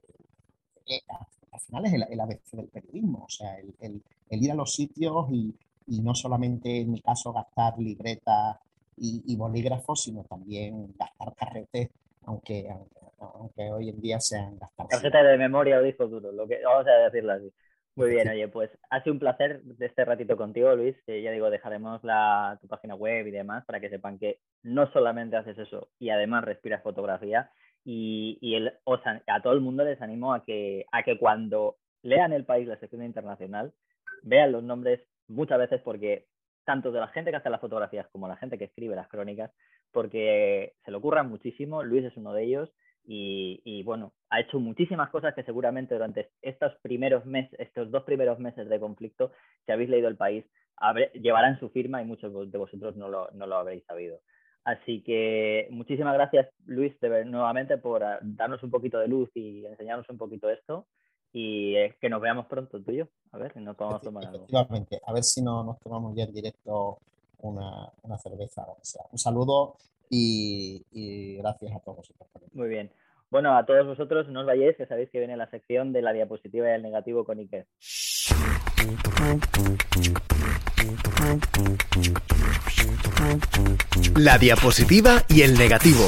[1.51, 4.55] al final es el, el ABC del periodismo, o sea, el, el, el ir a
[4.55, 5.53] los sitios y,
[5.91, 8.57] y no solamente en mi caso gastar libretas
[8.95, 11.89] y, bolígrafos, sino también gastar carretes,
[12.25, 12.69] aunque,
[13.19, 14.87] aunque, hoy en día sean gastar.
[14.87, 17.51] Carretes de memoria o disco duro, lo que, vamos a decirlo así.
[17.95, 20.95] Muy bien, oye, pues ha sido un placer de este ratito contigo, Luis.
[21.05, 24.89] Que ya digo, dejaremos la, tu página web y demás para que sepan que no
[24.93, 27.51] solamente haces eso y además respiras fotografía.
[27.83, 31.17] Y, y el, o sea, a todo el mundo les animo a que, a que
[31.17, 33.73] cuando lean el país, la sección internacional,
[34.23, 35.01] vean los nombres
[35.31, 36.27] muchas veces porque
[36.65, 39.51] tanto de la gente que hace las fotografías como la gente que escribe las crónicas,
[39.91, 42.69] porque se le ocurran muchísimo, Luis es uno de ellos,
[43.03, 48.39] y, bueno, ha hecho muchísimas cosas que seguramente durante estos primeros meses, estos dos primeros
[48.39, 49.31] meses de conflicto,
[49.65, 50.45] si habéis leído el país,
[51.15, 54.21] llevarán su firma y muchos de vosotros no lo, no lo habréis sabido.
[54.63, 59.65] Así que muchísimas gracias, Luis, de, nuevamente por ah, darnos un poquito de luz y
[59.65, 60.87] enseñarnos un poquito esto.
[61.33, 63.07] Y eh, que nos veamos pronto tú y yo.
[63.31, 64.45] A ver si nos podemos tomar algo.
[64.45, 66.99] Efectivamente, a ver si no nos tomamos ya en directo
[67.39, 69.03] una, una cerveza o sea.
[69.11, 69.75] Un saludo
[70.09, 72.29] y, y gracias a todos vosotros.
[72.53, 72.91] Muy bien.
[73.31, 76.11] Bueno, a todos vosotros no os vayáis, que sabéis que viene la sección de la
[76.11, 77.65] diapositiva y el negativo con Iker.
[84.17, 86.03] La diapositiva y el negativo.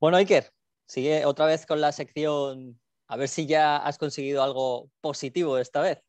[0.00, 0.50] Bueno, Iker,
[0.92, 2.78] sigue otra vez con la sección.
[3.08, 6.02] A ver si ya has conseguido algo positivo esta vez.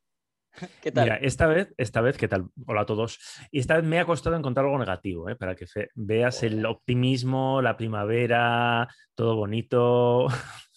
[0.84, 1.06] ¿Qué tal?
[1.06, 2.50] Mira, esta vez, esta vez, ¿qué tal?
[2.68, 3.18] Hola a todos.
[3.50, 5.38] Y esta vez me ha costado encontrar algo negativo, ¿eh?
[5.38, 5.66] para que
[5.96, 10.28] veas el optimismo, la primavera, todo bonito.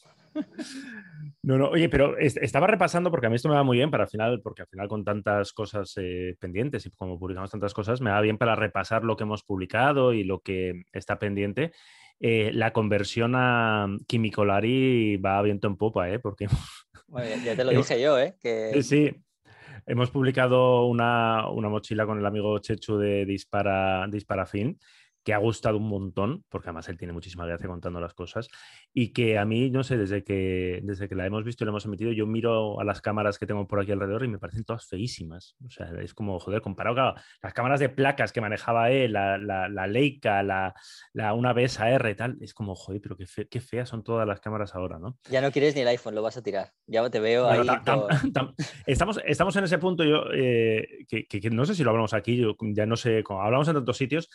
[1.42, 4.02] No, no, oye, pero estaba repasando porque a mí esto me va muy bien para
[4.02, 8.00] al final, porque al final con tantas cosas eh, pendientes y como publicamos tantas cosas,
[8.00, 11.72] me va bien para repasar lo que hemos publicado y lo que está pendiente.
[12.20, 16.18] Eh, la conversión a Quimicolari va a viento en popa, ¿eh?
[16.18, 16.46] Porque...
[17.44, 18.36] ya te lo dije yo, ¿eh?
[18.40, 18.82] Que...
[18.82, 19.14] Sí,
[19.86, 24.78] hemos publicado una, una, mochila con el amigo Chechu de Dispara, Dispara Fin
[25.26, 28.48] que ha gustado un montón, porque además él tiene muchísima gracia contando las cosas,
[28.94, 31.70] y que a mí, no sé, desde que, desde que la hemos visto y la
[31.70, 34.62] hemos emitido, yo miro a las cámaras que tengo por aquí alrededor y me parecen
[34.62, 35.56] todas feísimas.
[35.66, 39.36] O sea, es como, joder, comparado con las cámaras de placas que manejaba él, la,
[39.36, 40.72] la, la Leica, la,
[41.12, 44.38] la, una BSR y tal, es como, joder, pero qué, qué, feas son todas las
[44.38, 45.18] cámaras ahora, ¿no?
[45.28, 46.70] Ya no quieres ni el iPhone, lo vas a tirar.
[46.86, 47.66] Ya te veo ahí.
[48.86, 52.36] estamos, estamos en ese punto, yo, eh, que, que, no sé si lo hablamos aquí,
[52.36, 54.28] yo ya no sé, hablamos en tantos sitios,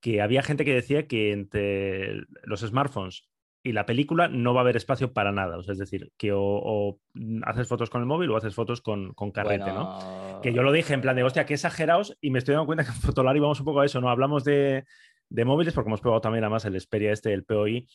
[0.00, 3.28] que había gente que decía que entre los smartphones
[3.62, 5.58] y la película no va a haber espacio para nada.
[5.58, 6.98] O sea, es decir, que o,
[7.42, 10.40] haces fotos con el móvil o haces fotos con, con carrete, ¿no?
[10.42, 12.84] Que yo lo dije en plan de, hostia, qué exagerados, y me estoy dando cuenta
[12.84, 14.08] que en Fotolari vamos un poco a eso, ¿no?
[14.08, 14.84] Hablamos de,
[15.28, 17.88] de móviles porque hemos probado también además el Xperia este, el POI,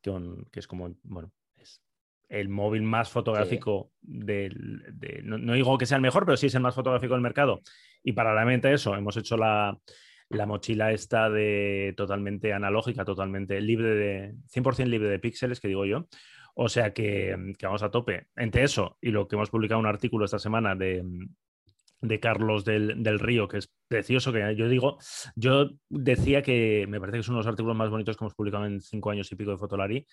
[0.00, 0.12] que,
[0.50, 1.82] que es como, bueno, es
[2.28, 4.82] el móvil más fotográfico del...
[4.94, 7.22] De, no, no, digo que sea el mejor, pero sí es el más fotográfico del
[7.22, 7.60] mercado.
[8.02, 9.78] Y paralelamente a eso, hemos hecho la,
[10.30, 15.84] la mochila está de totalmente analógica, totalmente libre de 100% libre de píxeles, que digo
[15.84, 16.06] yo.
[16.54, 18.28] O sea que, vamos a tope.
[18.36, 21.04] Entre eso y lo que hemos publicado un artículo esta semana de,
[22.20, 24.98] Carlos del, Río, que es precioso, que yo digo,
[25.34, 28.34] yo decía que me parece que es uno de los artículos más bonitos que hemos
[28.34, 30.06] publicado en cinco años y pico de Fotolari,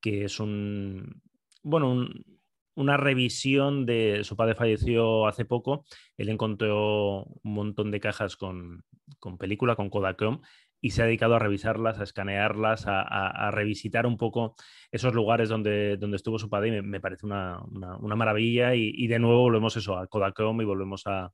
[0.00, 1.22] que es un,
[1.62, 2.24] bueno, un,
[2.74, 5.84] una revisión de su padre falleció hace poco.
[6.16, 8.84] Él encontró un montón de cajas con,
[9.18, 10.40] con película, con Kodachrome,
[10.80, 14.54] y se ha dedicado a revisarlas, a escanearlas, a, revisitar un poco
[14.90, 16.76] esos lugares donde, donde estuvo su padre.
[16.76, 17.58] Y me, parece una,
[18.02, 18.74] maravilla.
[18.74, 21.32] Y, de nuevo volvemos eso a Kodachrome y volvemos a,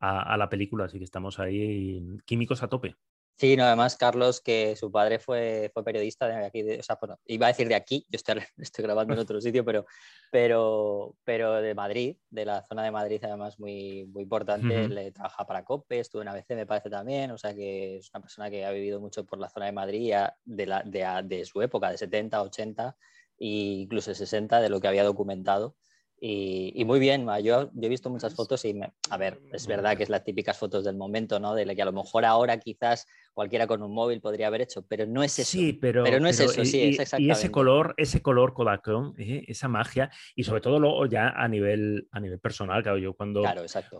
[0.00, 0.86] a la película.
[0.86, 2.96] Así que estamos ahí químicos a tope.
[3.38, 7.46] Sí, no, además Carlos, que su padre fue, fue periodista de aquí, o sea, iba
[7.46, 9.84] a decir de aquí, yo estoy, estoy grabando en otro sitio, pero,
[10.30, 15.46] pero, pero de Madrid, de la zona de Madrid, además muy, muy importante, le trabaja
[15.46, 18.64] para COPE, estuvo en ABC, me parece también, o sea que es una persona que
[18.64, 20.14] ha vivido mucho por la zona de Madrid
[20.44, 22.96] de, la, de, de su época, de 70, 80
[23.38, 25.76] e incluso 60, de lo que había documentado.
[26.18, 28.74] Y, muy bien, yo, yo, he visto muchas fotos y,
[29.10, 31.54] a ver, es verdad que es las típicas fotos del momento, ¿no?
[31.54, 33.06] De la que a lo mejor ahora quizás
[33.36, 35.50] cualquiera con un móvil podría haber hecho, pero no es eso.
[35.50, 37.28] Sí, pero, pero no es eso, sí, es exactamente.
[37.28, 39.44] Y ese color, ese color Kodachrome, ¿eh?
[39.46, 43.44] esa magia, y sobre todo luego ya a nivel, a nivel personal, claro, yo cuando,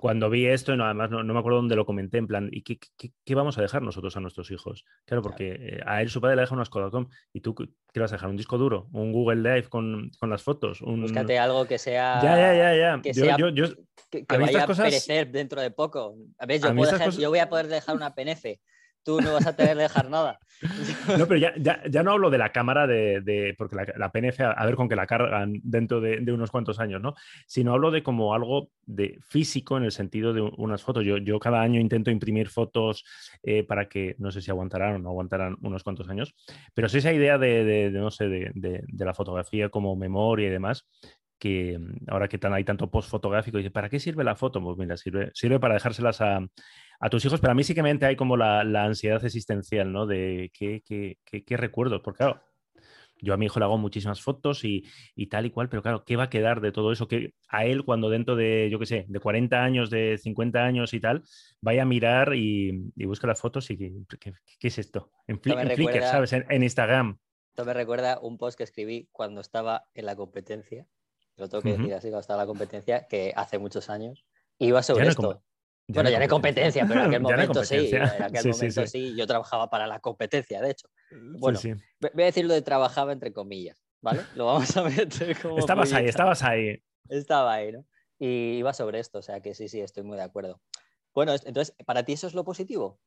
[0.01, 2.63] cuando vi esto, no, además no, no, me acuerdo dónde lo comenté, en plan, ¿y
[2.63, 4.87] qué, qué, qué, vamos a dejar nosotros a nuestros hijos?
[5.05, 8.13] Claro, porque eh, a él su padre le deja unas Kodachrome, y tú, ¿qué vas
[8.13, 8.31] a dejar?
[8.31, 8.89] ¿Un disco duro?
[8.93, 10.81] ¿Un Google Drive con, con las fotos?
[10.81, 11.03] Un...
[11.03, 12.23] Búscate algo que sea...
[12.23, 13.03] Ya, ya, ya, ya.
[13.03, 13.37] Que sea...
[13.37, 16.17] que, vaya a perecer dentro de poco.
[16.39, 18.47] A ver, yo, yo voy a poder dejar una PNF
[19.07, 20.41] tú no vas a tener que dejar nada.
[21.17, 24.75] No, pero ya, ya, no hablo de la cámara de, porque la, PNF, a ver
[24.75, 27.15] con que la cargan dentro de, unos cuantos años, ¿no?
[27.47, 31.05] Sino hablo de como algo de físico en el sentido de unas fotos.
[31.05, 33.05] Yo, yo cada año intento imprimir fotos
[33.43, 36.35] eh, para que, no sé si aguantarán o no aguantarán unos cuantos años,
[36.75, 40.89] pero sí esa idea de, no sé, de, la fotografía como memoria y demás,
[41.39, 41.79] que
[42.09, 44.61] ahora que hay tanto post fotográfico, ¿para qué sirve la foto?
[44.61, 46.41] Pues mira, sirve, sirve para dejárselas a,
[47.01, 49.93] a tus hijos, pero a mí sí que mente hay como la, la ansiedad existencial,
[49.93, 50.07] ¿no?
[50.07, 52.43] De qué, qué, qué, recuerdos, porque claro,
[53.21, 54.85] yo a mi hijo le hago muchísimas fotos y,
[55.31, 57.09] tal y cual, pero claro, ¿qué va a quedar de todo eso?
[57.09, 60.95] Que a él cuando dentro de, yo qué sé, de 40 años, de 50 años
[60.95, 61.23] y tal,
[61.61, 65.11] vaya a mirar y, y busque las fotos y ¿qué, es esto?
[65.27, 66.33] En, Flickr, ¿sabes?
[66.33, 67.19] En, Instagram.
[67.51, 70.87] Esto me recuerda un post que escribí cuando estaba en la competencia,
[71.37, 74.27] lo tengo que decir así, cuando estaba en la competencia, que hace muchos años,
[74.59, 75.43] iba sobre esto
[75.89, 77.91] bueno, ya no hay competencia, pero en aquel momento sí.
[77.93, 80.89] En aquel momento sí, Yo trabajaba para la competencia, de hecho.
[81.39, 81.59] Bueno,
[82.01, 84.23] voy a decir lo de trabajaba entre comillas, ¿vale?
[84.35, 84.83] Lo vamos a
[85.43, 85.59] como.
[85.59, 86.83] Estabas ahí, estabas ahí.
[87.09, 87.85] Estaba ahí, ¿no?
[88.19, 90.61] Y iba sobre esto, o sea que sí, sí, estoy muy de acuerdo.
[91.15, 92.99] Bueno, entonces, ¿para ti eso es lo positivo?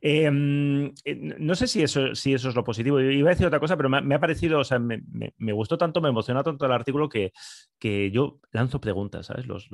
[0.00, 3.00] Em, eh, no sé si eso, si eso es lo positivo.
[3.00, 6.08] Iba a decir otra cosa, pero me, ha parecido, o sea, me, gustó tanto, me
[6.08, 7.32] emocionó tanto el artículo que,
[7.78, 9.46] que yo lanzo preguntas, ¿sabes?
[9.46, 9.68] Los,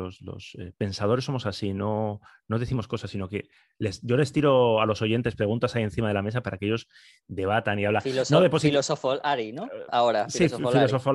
[0.58, 4.86] eh, pensadores somos así, no, no decimos cosas, sino que les, yo les tiro a
[4.86, 6.88] los oyentes preguntas ahí encima de la mesa para que ellos
[7.26, 8.02] debatan y hablan.
[8.30, 9.68] no de filosofo Ari, ¿no?
[9.90, 10.28] Ahora.
[10.28, 10.46] Sí,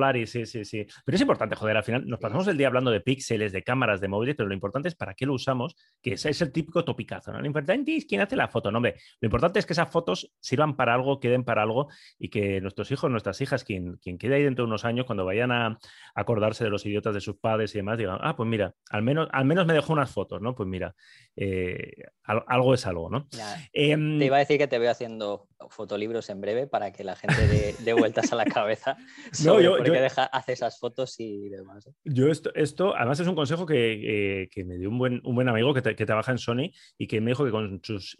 [0.02, 0.86] Ari, sí, sí, sí.
[1.04, 4.00] Pero es importante, joder, al final nos pasamos el día hablando de píxeles, de cámaras,
[4.00, 6.84] de móviles, pero lo importante es para qué lo usamos, que ese es el típico
[6.84, 7.40] topicazo, ¿no?
[7.40, 8.96] Lo importante es quién hace la foto, no, hombre.
[9.20, 11.88] Lo importante es que esas fotos sirvan para algo, queden para algo
[12.18, 15.24] y que nuestros hijos, nuestras hijas, quien, quien quede ahí dentro de unos años, cuando
[15.24, 15.78] vayan a
[16.14, 19.28] acordarse de los idiotas de sus padres y demás, digan, ah, pues mira, al menos,
[19.32, 20.54] al menos me dejó unas fotos, ¿no?
[20.54, 20.94] Pues mira,
[21.36, 21.92] eh,
[22.24, 23.28] algo es algo, ¿no?
[23.72, 27.16] Em, te iba a decir que te veo haciendo fotolibros en breve para que la
[27.16, 28.96] gente dé, vueltas a la cabeza
[29.44, 31.86] no, yo, por qué deja, hace esas fotos y demás.
[31.86, 31.92] ¿eh?
[32.04, 35.34] Yo esto, esto, además es un consejo que, eh, que me dio un buen, un
[35.34, 38.16] buen amigo que, que, trabaja en Sony y que me dijo que con sus,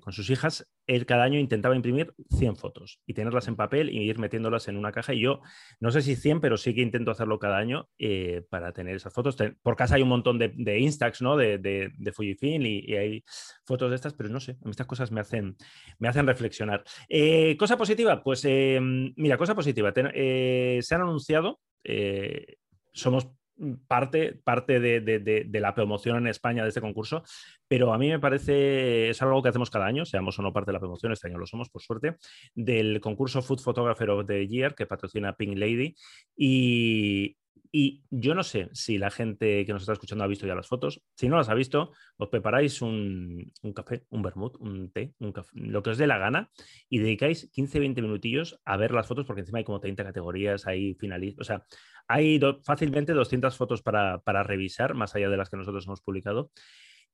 [0.00, 3.98] con sus hijas él cada año intentaba imprimir 100 fotos y tenerlas en papel y
[3.98, 5.14] ir metiéndolas en una caja.
[5.14, 5.40] Y yo,
[5.78, 9.14] no sé si 100, pero sí que intento hacerlo cada año eh, para tener esas
[9.14, 9.36] fotos.
[9.62, 11.36] Por casa hay un montón de, de Instax, ¿no?
[11.36, 13.24] De, de, de Fujifilm y, hay
[13.64, 15.56] fotos de estas, pero no sé, estas cosas me hacen,
[16.00, 16.82] me hacen reflexionar.
[17.08, 19.92] Eh, cosa positiva, pues eh, mira, cosa positiva.
[19.94, 21.60] se han anunciado,
[22.92, 23.28] somos
[23.86, 27.22] parte, parte de, la promoción en España de este concurso,
[27.68, 30.70] pero a mí me parece, es algo que hacemos cada año, seamos o no parte
[30.70, 32.16] de la promoción, este año lo somos, por suerte,
[32.54, 35.94] del concurso Food Photographer of the Year que patrocina Pink Lady.
[36.36, 37.36] Y,
[37.72, 40.66] y yo no sé si la gente que nos está escuchando ha visto ya las
[40.66, 41.02] fotos.
[41.14, 45.82] Si no las ha visto, os preparáis un, café, un vermut, un té, un lo
[45.82, 46.50] que os dé la gana
[46.88, 50.94] y dedicáis 15-20 minutillos a ver las fotos porque encima hay como 30 categorías, hay
[50.94, 51.64] finalistas, o sea,
[52.08, 56.50] hay fácilmente 200 fotos para, para revisar, más allá de las que nosotros hemos publicado.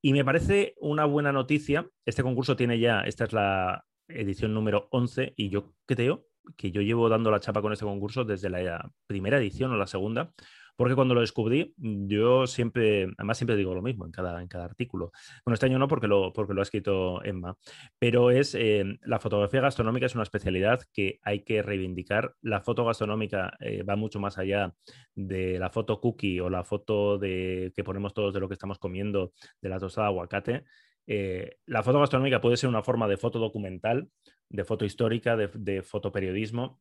[0.01, 1.89] Y me parece una buena noticia.
[2.05, 6.27] Este concurso tiene ya, esta es la edición número 11 y yo creo
[6.57, 9.87] que yo llevo dando la chapa con este concurso desde la primera edición o la
[9.87, 10.33] segunda,
[10.77, 14.67] porque cuando lo descubrí, yo siempre, además siempre digo lo mismo en cada, en cada
[14.67, 15.11] artículo.
[15.45, 17.57] Bueno, este año no porque lo, porque lo ha escrito Emma,
[17.99, 22.35] pero es eh, la fotografía gastronómica es una especialidad que hay que reivindicar.
[22.43, 24.75] La foto gastronómica eh, va mucho más allá
[25.15, 28.79] de la foto cookie o la foto de, que ponemos todos de lo que estamos
[28.79, 29.33] comiendo,
[29.63, 30.65] de la tostada de aguacate.
[31.07, 34.09] Eh, la foto gastronómica puede ser una forma de foto documental,
[34.49, 36.81] de foto histórica, de, de fotoperiodismo,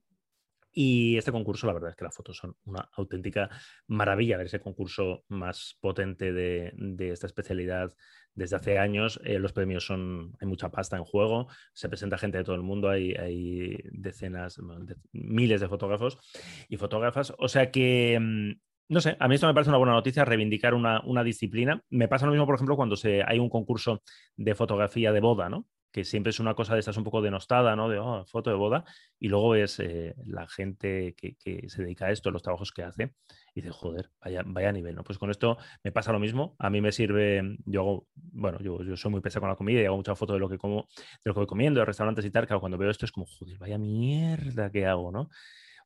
[0.78, 3.49] y este concurso, la verdad es que las fotos son una auténtica
[3.88, 7.95] maravilla, ver ese concurso más potente de, esta especialidad
[8.34, 9.22] desde hace años.
[9.24, 12.61] Eh, los premios son, hay mucha pasta en juego, se presenta gente de todo el
[12.61, 14.59] mundo, hay, hay decenas,
[15.13, 16.18] miles de fotógrafos
[16.68, 17.34] y fotógrafas.
[17.38, 18.51] O sea que mm,
[18.89, 21.82] no sé, a mí esto me parece una buena noticia, reivindicar una, una, disciplina.
[21.89, 24.03] Me pasa lo mismo, por ejemplo, cuando se, hay un concurso
[24.36, 25.66] de fotografía de boda, ¿no?
[25.95, 27.87] Que siempre es una cosa de estas un poco denostada, ¿no?
[27.87, 28.83] De oh, foto de boda,
[29.17, 31.37] y luego es eh, la gente que,
[31.69, 33.13] se dedica a esto, los trabajos que hace,
[33.53, 35.05] y dice, joder, vaya, vaya nivel, ¿no?
[35.05, 38.83] Pues con esto me pasa lo mismo, a mí me sirve, yo hago, bueno, yo,
[38.83, 40.89] yo soy muy pesado con la comida y hago muchas fotos de lo que como,
[40.97, 43.25] de lo que voy comiendo, de restaurantes y tal, que cuando veo esto es como,
[43.25, 45.29] joder, vaya mierda que hago, ¿no?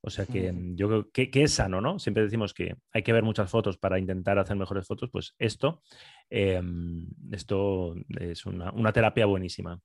[0.01, 1.99] O sea que mm, yo creo que, es sano, ¿no?
[1.99, 5.83] Siempre decimos que hay que ver muchas fotos para intentar hacer mejores fotos, pues esto,
[6.31, 9.79] em, esto es una, una terapia buenísima.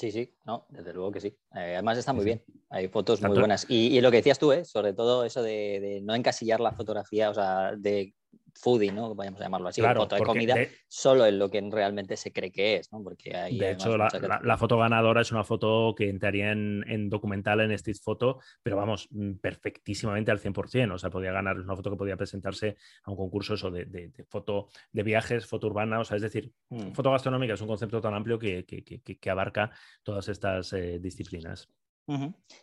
[0.00, 1.28] Sí, sí, no, desde luego que sí.
[1.54, 3.66] Eh, además está muy bien, hay fotos muy buenas.
[3.68, 4.64] Y, lo que decías tú, ¿eh?
[4.64, 8.14] sobre todo eso de, de, no encasillar la fotografía, o sea, de
[8.54, 9.14] foodie, ¿no?
[9.14, 10.56] Vayamos a llamarlo así, foto de comida,
[10.88, 13.02] solo en lo que realmente se cree que es, ¿no?
[13.02, 17.72] Porque hay de hecho, la, foto ganadora es una foto que entraría en, documental, en
[17.72, 20.94] Street Photo, pero vamos, mm, perfectísimamente al 100%.
[20.94, 23.84] O sea, podía ganar, es una foto que podía presentarse a un concurso eso de,
[23.86, 26.92] de, foto de viajes, foto urbana, o sea, es decir, mm.
[26.92, 29.70] foto gastronómica es un concepto tan amplio que, que, que, abarca
[30.02, 31.68] todas estas eh, disciplinas.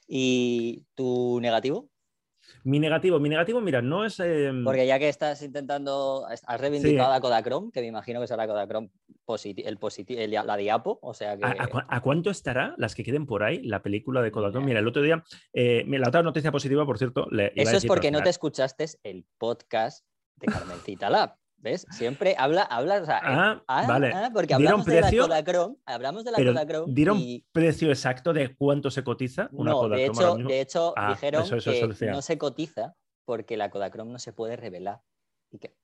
[0.08, 1.90] ¿Y tu negativo?
[2.64, 4.20] Mi negativo, mi negativo, mira, no es.
[4.20, 8.48] Em, Porque ya que estás intentando, has reivindicado a Kodachrome, que me imagino que será
[8.48, 8.89] Kodachrome
[9.58, 11.43] el positivo, la diapo, o sea que...
[11.45, 14.68] ¿A, cuánto estará las que queden por ahí la película de Kodachrome?
[14.68, 15.24] Mira, el otro día,
[15.54, 17.28] eh, la otra noticia positiva, por cierto...
[17.56, 20.06] Eso es porque no te escuchaste el podcast
[20.38, 21.36] de Carmencita Lab.
[21.68, 21.86] ¿Ves?
[21.89, 24.11] Siempre habla, habla, o sea, ah, ah, vale.
[24.13, 28.55] Ah, porque hablamos precio, de la Kodachrome, hablamos de la Kodachrome ¿Dieron precio exacto de
[28.55, 31.45] cuánto se cotiza una no, De hecho, de hecho dijeron
[31.93, 32.95] que no se cotiza
[33.26, 35.01] porque la Kodachrome no se puede revelar.
[35.51, 35.76] ¿Y qué?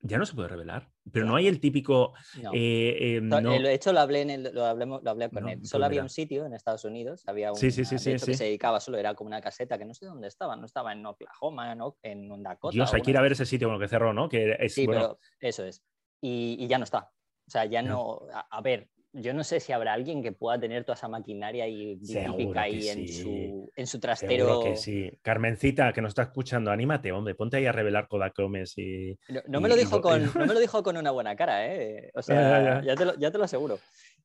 [0.00, 0.88] Ya no se puede revelar.
[1.12, 2.14] Pero no hay el típico.
[2.52, 5.64] Eh, em, de hecho, lo hablé, en lo, hablamos, lo hablé con él.
[5.64, 8.80] Solo había un sitio en Estados Unidos, había un sí, sí, sí, que se dedicaba
[8.80, 11.96] solo, era como una caseta que no sé dónde estaba, no estaba en Oklahoma, ¿no?
[12.02, 12.74] en Dakota.
[12.74, 14.28] Dios, hay que ir a ver ese sitio con lo que cerró, ¿no?
[14.28, 15.82] Que es, sí, pero eso es.
[16.20, 17.10] Y, ya no está.
[17.46, 18.20] O sea, ya no.
[18.32, 21.96] a ver, yo no sé si habrá alguien que pueda tener toda esa maquinaria y
[21.96, 24.46] típica ahí en, su, en su trastero.
[24.46, 25.10] Seguro que sí.
[25.22, 29.18] Carmencita, que nos está escuchando, anímate, hombre, ponte ahí a revelar Kodakomes y.
[29.48, 32.10] No, me, lo dijo con, no me lo dijo con una buena cara, ¿eh?
[32.14, 33.78] O sea, ya, te lo, ya, te lo, aseguro.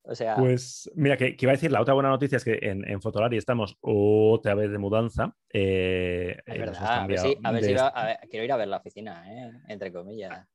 [0.04, 0.36] O sea...
[0.36, 3.38] Pues mira, que, iba a decir, la otra buena noticia es que en, en Fotolari
[3.38, 5.36] estamos otra vez de mudanza.
[5.54, 7.76] Eh, es verdad, a ver si, a ver si
[8.30, 9.52] quiero ir a ver la oficina, ¿eh?
[9.68, 10.48] entre comillas.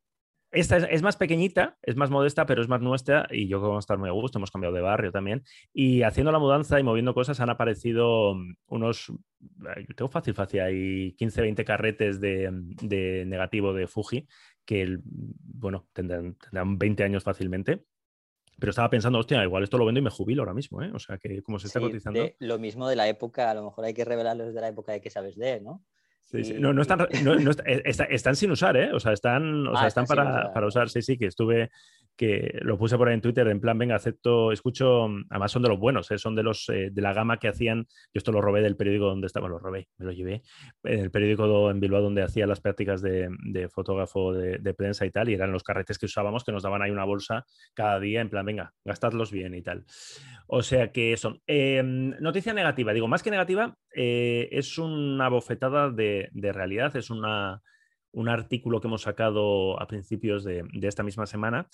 [0.52, 3.78] Esta es, más pequeñita, es más modesta, pero es más nuestra y yo creo que
[3.78, 4.38] estar muy a gusto.
[4.38, 5.42] Hemos cambiado de barrio también.
[5.72, 10.60] Y haciendo la mudanza y moviendo cosas han aparecido mm, unos, yo tengo fácil, fácil,
[10.60, 12.50] hay 15, 20 carretes de,
[13.26, 14.26] negativo de Fuji
[14.64, 17.84] que, bueno, tendrán, 20 años fácilmente.
[18.58, 20.90] Pero estaba pensando, hostia, igual esto lo vendo y me jubilo ahora mismo, ¿eh?
[20.94, 22.26] O sea, que como se está cotizando.
[22.38, 25.02] lo mismo de la época, a lo mejor hay que revelarlo desde la época de
[25.02, 25.84] que sabes de, ¿no?
[26.58, 27.00] No, no, están,
[27.66, 28.92] eh, están, sin usar, ¿eh?
[28.92, 30.88] O sea, están, o sea, ah, están, para, para, usar.
[30.88, 31.70] Sí, sí, que estuve,
[32.16, 35.68] que lo puse por ahí en Twitter, en plan, venga, acepto, escucho, además son de
[35.68, 36.18] los buenos, ¿eh?
[36.18, 39.06] son de los eh, de la gama que hacían, yo esto lo robé del periódico
[39.06, 40.42] donde estaba, lo robé, me lo llevé,
[40.84, 43.28] en el periódico en Bilbao donde hacía las prácticas de,
[43.70, 46.90] fotógrafo de, prensa y tal, y eran los carretes que usábamos que nos daban ahí
[46.90, 49.84] una bolsa cada día, en plan, venga, gastadlos bien y tal.
[50.46, 51.40] O sea que son.
[51.46, 57.62] Em, noticia negativa, digo, más que negativa, eh, es una bofetada de, realidad, es una
[58.12, 61.68] un artículo que hemos sacado a principios de, de, esta misma semana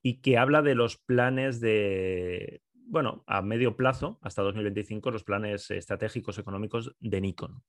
[0.00, 5.70] y que habla de los planes de, bueno, a medio plazo, hasta 2025, los planes
[5.70, 7.62] estratégicos económicos de Nikon.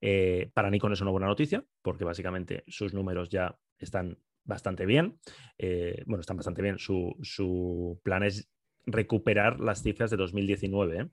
[0.00, 5.18] Eh, para Nikon es una buena noticia, porque básicamente sus números ya están bastante bien.
[5.58, 6.78] Eh, bueno, están bastante bien.
[6.78, 8.50] Su, plan es
[8.84, 11.00] recuperar las cifras de 2019.
[11.00, 11.08] ¿eh?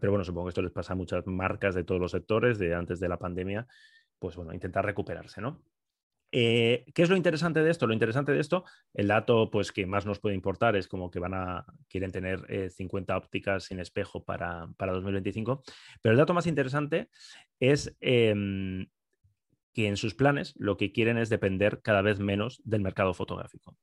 [0.00, 2.74] Pero bueno, supongo que esto les pasa a muchas marcas de todos los sectores, de
[2.74, 3.66] antes de la pandemia,
[4.20, 5.60] pues bueno, intentar recuperarse, ¿no?
[6.32, 7.88] Eh, ¿Qué es lo interesante de esto?
[7.88, 8.64] Lo interesante de esto,
[8.94, 12.70] el dato pues, que más nos puede importar es como que van a, quieren tener
[12.70, 15.62] 50 eh, ópticas sin espejo para, para, 2025,
[16.00, 17.08] pero el dato más interesante
[17.58, 18.86] es em,
[19.72, 23.76] que en sus planes lo que quieren es depender cada vez menos del mercado fotográfico.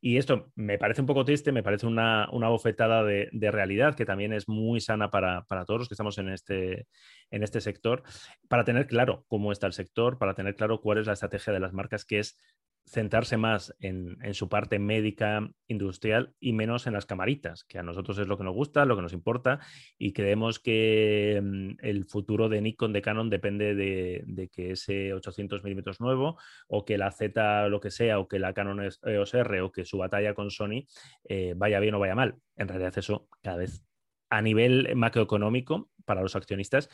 [0.00, 4.32] Y esto me parece un poco triste, me parece una, bofetada de, realidad que también
[4.32, 6.86] es muy sana para, todos los que estamos en este,
[7.30, 8.02] en este sector,
[8.48, 11.60] para tener claro cómo está el sector, para tener claro cuál es la estrategia de
[11.60, 12.38] las marcas, que es
[12.86, 18.18] centrarse más en, su parte médica, industrial y menos en las camaritas, que a nosotros
[18.18, 19.60] es lo que nos gusta, lo que nos importa
[19.98, 25.64] y creemos que mm, el futuro de Nikon, de Canon, depende de, que ese 800
[25.64, 29.60] milímetros nuevo o que la Z, lo que sea, o que la Canon EOS R
[29.62, 30.86] o que su batalla con Sony
[31.28, 32.36] eh, vaya bien o vaya mal.
[32.56, 33.84] En realidad eso cada vez
[34.30, 36.90] a nivel macroeconómico para los accionistas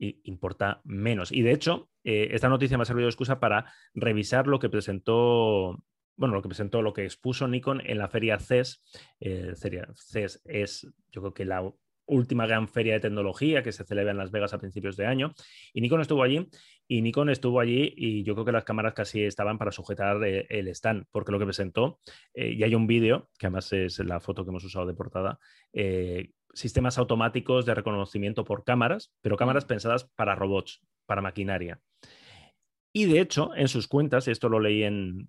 [0.00, 1.32] importa menos.
[1.32, 4.70] Y de hecho, eh, esta noticia me ha servido de excusa para revisar lo que
[4.70, 5.82] presentó,
[6.16, 8.82] bueno, lo que presentó, lo que expuso Nikon en la feria CES.
[9.20, 11.70] Eh, CES es, yo creo que la
[12.06, 15.34] última gran feria de tecnología que se celebra en Las Vegas a principios de año.
[15.72, 16.48] Y Nikon estuvo allí
[16.88, 20.46] y Nikon estuvo allí y yo creo que las cámaras casi estaban para sujetar eh,
[20.48, 22.00] el stand, porque lo que presentó,
[22.34, 25.38] y hay un vídeo, que además es la foto que hemos usado de portada,
[26.54, 31.80] sistemas automáticos de reconocimiento por cámaras, pero cámaras pensadas para robots, para maquinaria.
[32.92, 35.28] Y de hecho, en sus cuentas, esto lo leí en,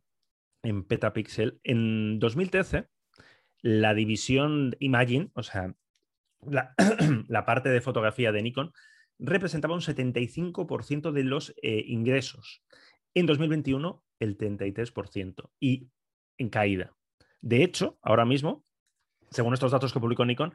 [0.63, 2.87] en Petapixel, en 2013,
[3.61, 5.75] la división Imagine, o sea,
[7.27, 8.73] la, parte de fotografía de Nikon,
[9.19, 12.63] representaba un 75% de los eh, ingresos.
[13.13, 15.49] En 2021, el 33%.
[15.59, 15.89] Y
[16.37, 16.95] en caída.
[17.41, 18.63] De hecho, ahora mismo,
[19.29, 20.53] según estos datos que publicó Nikon,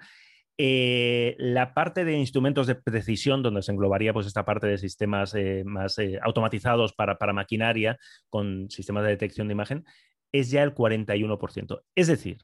[0.59, 5.35] eh, la parte de instrumentos de precisión, donde se englobaría pues, esta parte de sistemas
[5.35, 7.99] eh, más eh, automatizados para, maquinaria
[8.31, 9.85] con sistemas de detección de imagen,
[10.33, 11.83] es ya el 41%.
[11.95, 12.39] Es decir,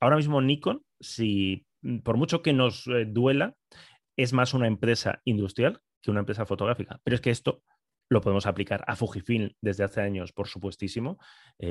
[0.00, 3.54] ahora mismo Nikon, si mm, por mucho que nos duela,
[4.16, 7.00] es más una empresa industrial que una empresa fotográfica.
[7.04, 7.62] Pero es que esto
[8.08, 11.18] lo podemos aplicar a Fujifilm desde hace años, por supuestísimo.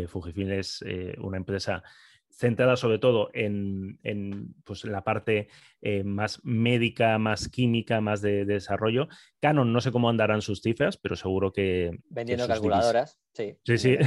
[0.08, 0.82] Fujifilm es
[1.18, 1.84] una empresa
[2.30, 5.48] centrada sobre todo en, en, pues, en la parte
[5.82, 9.08] eh, más médica, más química, más de, de, desarrollo.
[9.40, 12.00] Canon no sé cómo andarán sus cifras, pero seguro que...
[12.10, 13.58] Vendiendo que calculadoras, sí.
[13.64, 13.98] Sí, sí.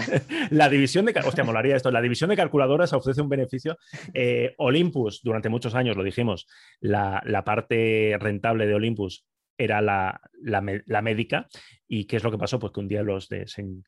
[0.50, 1.20] la división de...
[1.24, 1.90] Hostia, molaría esto.
[1.90, 3.76] La división de calculadoras ofrece un beneficio.
[4.14, 6.46] Eh, Olympus, durante muchos años, lo dijimos,
[6.80, 9.24] la, la parte rentable de Olympus
[9.60, 11.46] era la, la, médica.
[11.86, 12.58] ¿Y qué es lo que pasó?
[12.58, 13.44] Pues que un día los de,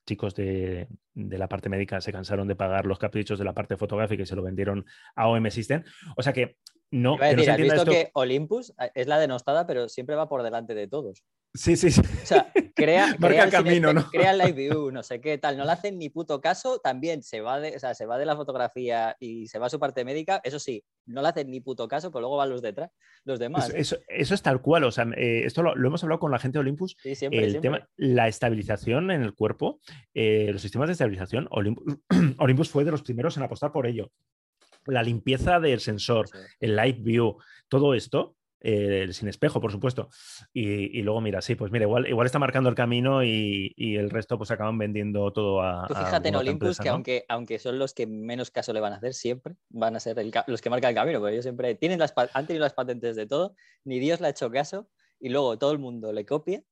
[0.06, 3.78] chicos de, de, la parte médica se cansaron de pagar los caprichos de la parte
[3.78, 4.84] fotográfica y se lo vendieron
[5.16, 5.82] a OM System.
[6.16, 6.56] O sea que
[6.92, 7.16] no.
[7.18, 7.90] que decir, no ¿Has visto esto...
[7.90, 11.24] que Olympus es la denostada, pero siempre va por delante de todos?
[11.54, 12.00] Sí, sí, sí.
[12.00, 14.08] O sea, crea, crea el camino, ¿no?
[14.10, 15.58] Crea live view, no sé qué tal.
[15.58, 16.78] No le hacen ni puto caso.
[16.78, 19.70] También se va, de, o sea, se va de la fotografía y se va a
[19.70, 20.40] su parte médica.
[20.44, 22.90] Eso sí, no le hacen ni puto caso, pero luego van los detrás,
[23.24, 23.68] los demás.
[23.68, 24.84] Eso, eso, eso es tal cual.
[24.84, 26.96] O sea, eh, esto lo, lo, hemos hablado con la gente de Olympus.
[27.02, 27.70] Sí, siempre, el siempre.
[27.70, 29.80] tema, la estabilización en el cuerpo,
[30.14, 31.48] eh, los sistemas de estabilización.
[31.50, 31.98] Olympus,
[32.38, 34.10] Olympus fue de los primeros en apostar por ello.
[34.86, 36.38] La limpieza del sensor, sí.
[36.60, 37.36] el live view,
[37.68, 40.08] todo esto eh, sin espejo, por supuesto.
[40.52, 43.96] Y, y, luego, mira, sí, pues mira, igual, igual está marcando el camino y, y
[43.96, 45.86] el resto pues acaban vendiendo todo a.
[45.88, 46.94] Tú fíjate a en Olympus empresa, que ¿no?
[46.94, 50.16] aunque, aunque son los que menos caso le van a hacer siempre, van a ser
[50.20, 53.16] el, los que marcan el camino, porque ellos siempre tienen las, han tenido las patentes
[53.16, 56.62] de todo, ni Dios le ha hecho caso y luego todo el mundo le copia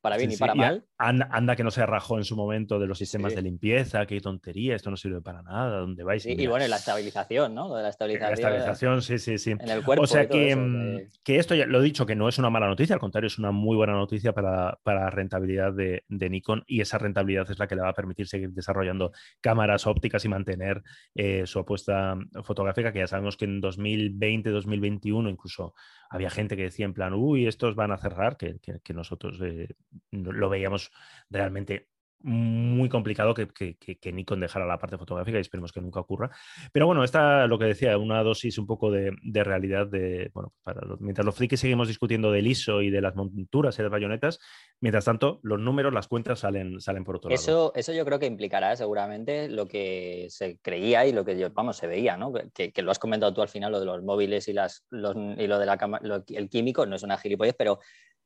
[0.00, 0.40] para bien sí, y sí.
[0.40, 0.84] para y mal.
[0.96, 3.36] Anda, anda, que no se rajó en su momento de los sistemas Sí.
[3.36, 6.24] de limpieza, qué tontería, esto no sirve para nada, ¿dónde vais?
[6.26, 7.68] Y bueno, y la estabilización, ¿no?
[7.68, 9.50] Lo de la la estabilización, estabilización, sí, sí, sí.
[9.52, 10.04] en el cuerpo.
[10.04, 12.38] O sea que, eso, mm, que- que esto ya lo he dicho que no es
[12.38, 16.04] una mala noticia, al contrario, es una muy buena noticia para, para la rentabilidad de,
[16.08, 19.86] de Nikon y esa rentabilidad es la que le va a permitir seguir desarrollando cámaras
[19.86, 20.82] ópticas y mantener
[21.14, 25.74] eh, su apuesta fotográfica, que ya sabemos que en 2020, 2021 incluso
[26.08, 29.74] había gente que decía en plan, uy, estos van a cerrar, que, que, nosotros eh,
[30.10, 30.90] lo veíamos
[31.30, 31.88] realmente
[32.20, 36.30] muy complicado que, que, que, Nikon dejara la parte fotográfica y esperemos que nunca ocurra.
[36.72, 40.52] Pero bueno, esta, lo que decía, una dosis un poco de, de realidad de, bueno,
[40.98, 44.40] mientras los frikis seguimos discutiendo del ISO y de las monturas y las bayonetas,
[44.80, 47.72] mientras tanto, los números, las cuentas salen, salen por otro eso, lado.
[47.76, 51.76] Eso yo creo que implicará seguramente lo que se creía y lo que, yo, vamos,
[51.76, 52.32] se veía, ¿no?
[52.32, 55.14] Que, que, lo has comentado tú al final, lo de los móviles y, las, los,
[55.16, 57.78] y lo de la cámara, el químico, no es una gilipollez, pero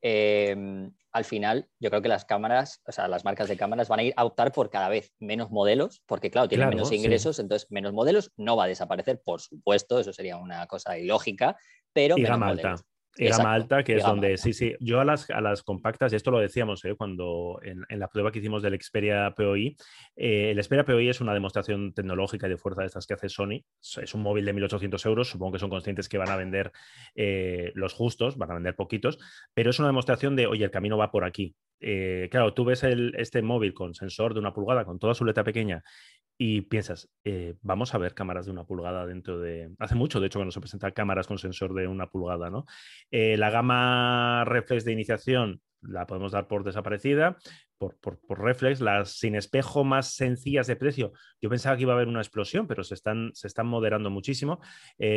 [0.03, 4.01] eh, al final yo creo que las cámaras, o sea, las marcas de cámaras van
[4.01, 6.97] a ir a optar por cada vez menos modelos, porque claro, tienen Claro, menos sí.
[6.97, 11.57] ingresos, entonces menos modelos no va a desaparecer, por supuesto, eso sería una cosa ilógica,
[11.93, 12.85] pero Y menos gama modelos.
[13.17, 16.17] Gama Exacto, alta, que es donde, sí, sí, yo a las, a las compactas, y
[16.17, 16.95] esto lo decíamos ¿eh?
[16.97, 19.77] cuando en, en la prueba que hicimos del Xperia POI,
[20.17, 23.29] eh, el Xperia POI es una demostración tecnológica y de fuerza de estas que hace
[23.29, 26.73] Sony, es un móvil de 1.800 euros, supongo que son conscientes que van a vender
[27.15, 29.19] eh, los justos, van a vender poquitos,
[29.55, 31.55] pero es una demostración de, oye, el camino va por aquí.
[31.83, 35.43] Eh, claro, tú ves este móvil con sensor de una pulgada, con toda su letra
[35.45, 35.83] pequeña,
[36.39, 39.71] y piensas, eh, vamos a ver cámaras de una pulgada dentro de...
[39.79, 42.65] Hace mucho, de hecho, que no se presentan cámaras con sensor de una pulgada, ¿no?
[43.11, 47.37] Eh, la gama reflex de iniciación la podemos dar por desaparecida,
[47.77, 47.97] por,
[48.29, 48.81] reflex.
[48.81, 52.69] Las sin espejo más sencillas de precio, yo pensaba que iba a haber una explosión,
[52.69, 53.33] pero se están,
[53.65, 54.61] moderando muchísimo.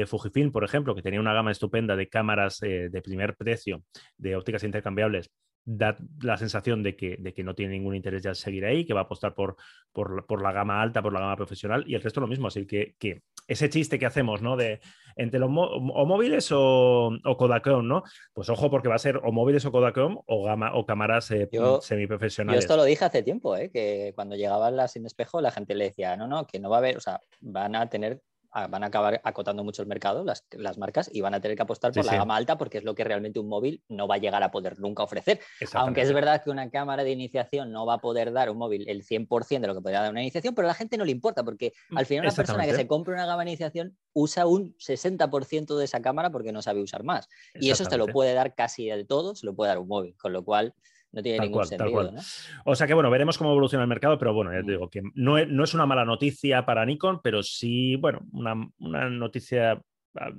[0.07, 3.83] Fujifilm, por ejemplo, que tenía una gama estupenda de cámaras de primer precio,
[4.17, 5.29] de ópticas intercambiables,
[5.65, 8.93] da la sensación de que, de que, no tiene ningún interés ya seguir ahí, que
[8.93, 9.55] va a apostar por,
[9.91, 12.47] por, por, la gama alta, por la gama profesional y el resto lo mismo.
[12.47, 14.55] Así que, que ese chiste que hacemos, ¿no?
[14.55, 14.79] De
[15.15, 18.03] entre los o móviles o, o, Kodachrome, ¿no?
[18.33, 21.49] Pues ojo, porque va a ser o móviles o Kodachrome o gama o cámaras eh,
[21.51, 22.59] yo, semiprofesionales.
[22.61, 23.71] Yo esto lo dije hace tiempo, ¿eh?
[23.71, 26.77] que cuando llegaban las sin espejo, la gente le decía, no, no, que no va
[26.77, 28.21] a haber, o sea, van a tener
[28.69, 31.63] van a acabar acotando mucho el mercado, las, las, marcas, y van a tener que
[31.63, 32.17] apostar por sí, la sí.
[32.17, 34.79] gama alta porque es lo que realmente un móvil no va a llegar a poder
[34.79, 35.39] nunca ofrecer.
[35.73, 38.87] Aunque es verdad que una cámara de iniciación no va a poder dar un móvil
[38.87, 41.11] el 100% de lo que podría dar una iniciación, pero a la gente no le
[41.11, 44.75] importa porque al final una persona que se compra una gama de iniciación usa un
[44.77, 47.27] 60% de esa cámara porque no sabe usar más.
[47.55, 50.15] Y eso te lo puede dar casi del todo, se lo puede dar un móvil,
[50.17, 50.73] con lo cual
[51.15, 52.11] no tiene tal ningún cual, sentido.
[52.11, 52.21] ¿no?
[52.65, 55.01] O sea que bueno, veremos cómo evoluciona el mercado, pero bueno, ya te digo que
[55.15, 59.81] no es, no es una mala noticia para Nikon, pero sí, bueno, una, una noticia
[60.19, 60.29] ah,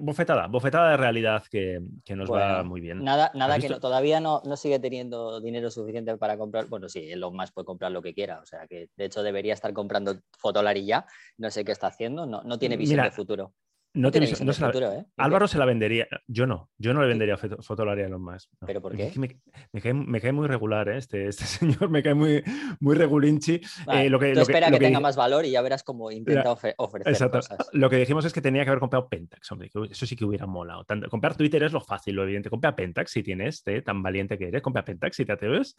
[0.00, 3.04] bofetada, bofetada de realidad que, que nos bueno, va muy bien.
[3.04, 6.66] Nada, nada que no, todavía no, no, sigue teniendo dinero suficiente para comprar.
[6.66, 8.40] Bueno, sí, Elon Musk puede comprar lo que quiera.
[8.40, 11.06] O sea que de hecho debería estar comprando Fotolari ya.
[11.36, 13.54] No sé qué está haciendo, no, no tiene visión Mira, de futuro.
[13.94, 15.06] No, tiene, no se la, futuro, ¿eh?
[15.16, 16.06] Álvaro se la vendería.
[16.26, 18.50] Yo no, yo no le vendería Fotolari a Elon Musk.
[18.60, 18.66] No.
[18.66, 19.10] ¿Pero por qué?
[19.16, 19.28] Me,
[19.72, 20.98] me, cae, me, cae, muy regular, ¿eh?
[20.98, 22.42] este, este señor me cae muy,
[22.80, 23.60] muy regulinchi.
[23.86, 25.62] Vale, eh, lo que, tú lo espera que, que, lo tenga más valor y ya
[25.62, 27.38] verás cómo intenta ofre ofrecer Exacto.
[27.38, 27.58] cosas.
[27.72, 30.24] Lo que dijimos es que tenía que haber comprado Pentax, hombre, que eso sí que
[30.24, 30.84] hubiera molado.
[30.84, 32.50] Tanto, comprar Twitter es lo fácil, lo evidente.
[32.50, 33.82] Compra Pentax si tienes, ¿eh?
[33.82, 34.62] tan valiente que eres.
[34.62, 35.74] Compra Pentax si te atreves.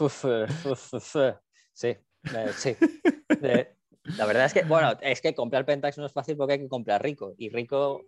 [0.00, 0.94] Uf, uf, uf,
[1.72, 1.96] sí,
[2.56, 2.76] sí.
[4.18, 6.68] La verdad es que, bueno, es que comprar Pentax no es fácil porque hay que
[6.68, 7.34] comprar rico.
[7.38, 8.04] Y rico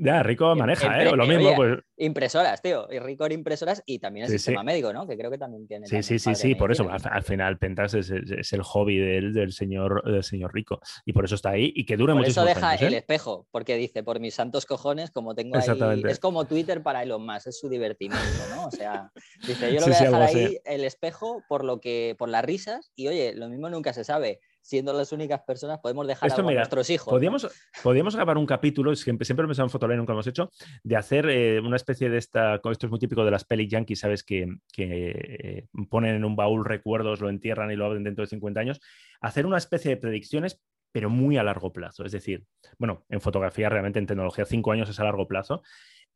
[0.00, 1.10] Ya, Rico En- maneja, en- ¿eh?
[1.16, 1.80] Lo en- mismo, pues.
[1.96, 2.86] impresoras, tío.
[2.88, 4.66] Y rico en impresoras y también el Sí, sistema sí.
[4.66, 5.08] médico, ¿no?
[5.08, 5.88] Que creo que también tiene.
[5.88, 8.96] Sí, sí, sí, sí, por eso, al, al final Pentas es, es- es el hobby
[8.98, 12.24] del, del señor, del señor rico y por eso está ahí y que dura Por
[12.24, 12.98] eso deja años, el ¿eh?
[12.98, 16.02] espejo, porque dice, por mis santos cojones, como tengo ahí.
[16.08, 18.22] Es como Twitter para Elon Musk, es su divertimento,
[18.54, 18.66] ¿no?
[18.66, 19.10] O sea,
[19.48, 22.92] dice, yo lo voy a dejar ahí el espejo por lo que, por las risas,
[22.94, 24.38] y oye, lo mismo nunca se sabe.
[24.68, 27.06] Siendo las únicas personas, podemos dejar Esto, algo a mira, nuestros hijos.
[27.06, 27.12] ¿no?
[27.12, 27.48] Podríamos,
[27.82, 30.50] podríamos grabar un capítulo, siempre, siempre lo he pensado en Fotolari, nunca lo hemos hecho,
[30.82, 34.00] de hacer eh, una especie de esta, esto es muy típico de las pelis yankees,
[34.00, 34.22] ¿sabes?
[34.22, 38.28] Que, que, eh, ponen en un baúl recuerdos, lo entierran y lo abren dentro de
[38.28, 38.78] 50 años.
[39.22, 40.60] Hacer una especie de predicciones,
[40.92, 42.04] pero muy a largo plazo.
[42.04, 42.44] Es decir,
[42.76, 45.62] bueno, en fotografía, realmente en tecnología, cinco años es a largo plazo.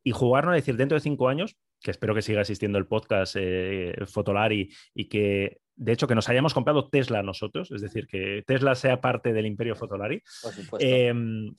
[0.05, 3.35] Y jugarnos a decir, dentro de cinco años, que espero que siga existiendo el podcast
[3.39, 8.43] eh, Fotolari y que, de hecho, que nos hayamos comprado Tesla nosotros, es decir, que
[8.47, 10.23] Tesla sea parte del imperio Fotolari.
[10.43, 10.87] Por supuesto.
[10.87, 11.55] Em,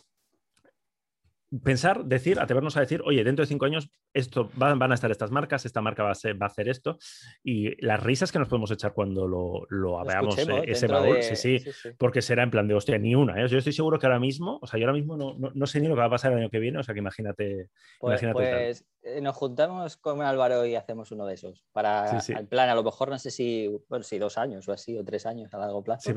[1.61, 5.11] pensar, decir, atrevernos a decir, oye, dentro de cinco años esto van, van a estar
[5.11, 6.97] estas marcas, esta marca va a, ser- va a hacer esto,
[7.43, 11.23] y las risas que nos podemos echar cuando lo, lo veamos eh, ese baúl, de-
[11.35, 13.47] sí, sí, porque será en plan de, hostia, ni una, ¿eh?
[13.47, 15.79] Yo estoy seguro que ahora mismo, o sea, yo ahora mismo no, no- no sé
[15.79, 17.69] ni lo que va a pasar el año que viene, o sea, que imagínate,
[17.99, 21.65] Pues, imagínate pues, eh, nos juntamos con Álvaro y hacemos uno de esos.
[21.71, 24.71] Para Sí, el plan, a lo mejor no sé si, bueno, si dos años o
[24.73, 26.13] así, o tres años a largo plazo.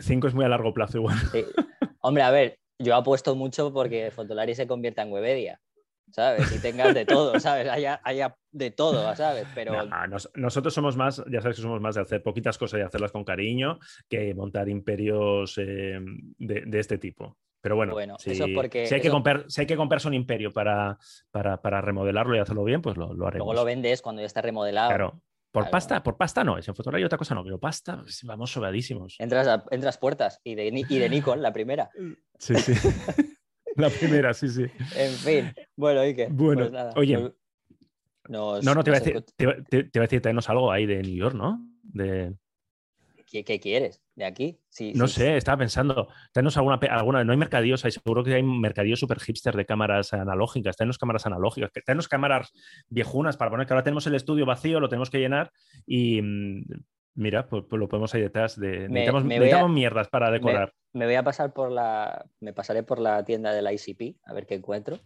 [0.00, 1.16] Cinco es muy a largo plazo igual.
[1.32, 1.44] Sí.
[2.00, 5.60] Hombre, a ver, yo apuesto mucho porque Fotolari se convierta en Webedia,
[6.10, 6.50] ¿sabes?
[6.54, 7.68] Y tengas de todo, ¿sabes?
[7.68, 9.46] Haya, haya de todo, ¿sabes?
[9.54, 12.80] Pero Nah, nos- nosotros somos más, ya sabes que somos más de hacer poquitas cosas
[12.80, 13.78] y hacerlas con cariño
[14.08, 15.98] que montar imperios eh,
[16.38, 17.36] de, de este tipo.
[17.62, 19.76] Pero bueno, Bueno, si, eso es porque- si hay que eso- comprar, si hay que
[19.76, 20.96] comprarse un imperio para,
[21.30, 23.44] para, para remodelarlo y hacerlo bien, pues lo, lo haremos.
[23.46, 24.88] luego lo vendes cuando ya está remodelado.
[24.88, 25.20] Claro.
[25.52, 25.72] Por Claro.
[25.72, 29.16] pasta, por pasta no, es en fotografía otra cosa no, pero pasta, vamos sobradísimos.
[29.18, 31.90] Entras, a- entras puertas y de, y de Nikon, la primera.
[32.38, 32.72] Sí, sí.
[33.76, 34.64] La primera, sí, sí.
[34.96, 36.28] En fin, bueno, Ike.
[36.30, 37.14] Bueno, pues nada, oye.
[38.28, 40.72] nos- No, no, te iba a decir, te, te- te iba a decir, tráenos algo
[40.72, 41.64] ahí de New York, ¿no?
[41.82, 42.34] De,
[43.30, 44.02] ¿Qué, qué quieres?
[44.16, 44.58] ¿De aquí?
[44.68, 48.34] Sí, No sí, sé, estaba pensando, tenemos alguna, alguna, no hay mercadillos, hay, seguro que
[48.34, 52.52] hay mercadillos super hipster de cámaras analógicas, tenemos cámaras analógicas, tenemos cámaras
[52.88, 55.52] viejunas para poner, que ahora tenemos el estudio vacío, lo tenemos que llenar
[55.86, 56.64] y mm,
[57.14, 58.80] mira, pues, pues lo podemos ahí detrás de...
[58.80, 60.72] Me- necesitamos me voy a- necesitamos mierdas para decorar.
[60.92, 62.26] Me voy a pasar por la.
[62.40, 64.98] Me pasaré por la tienda de la ICP a ver qué encuentro.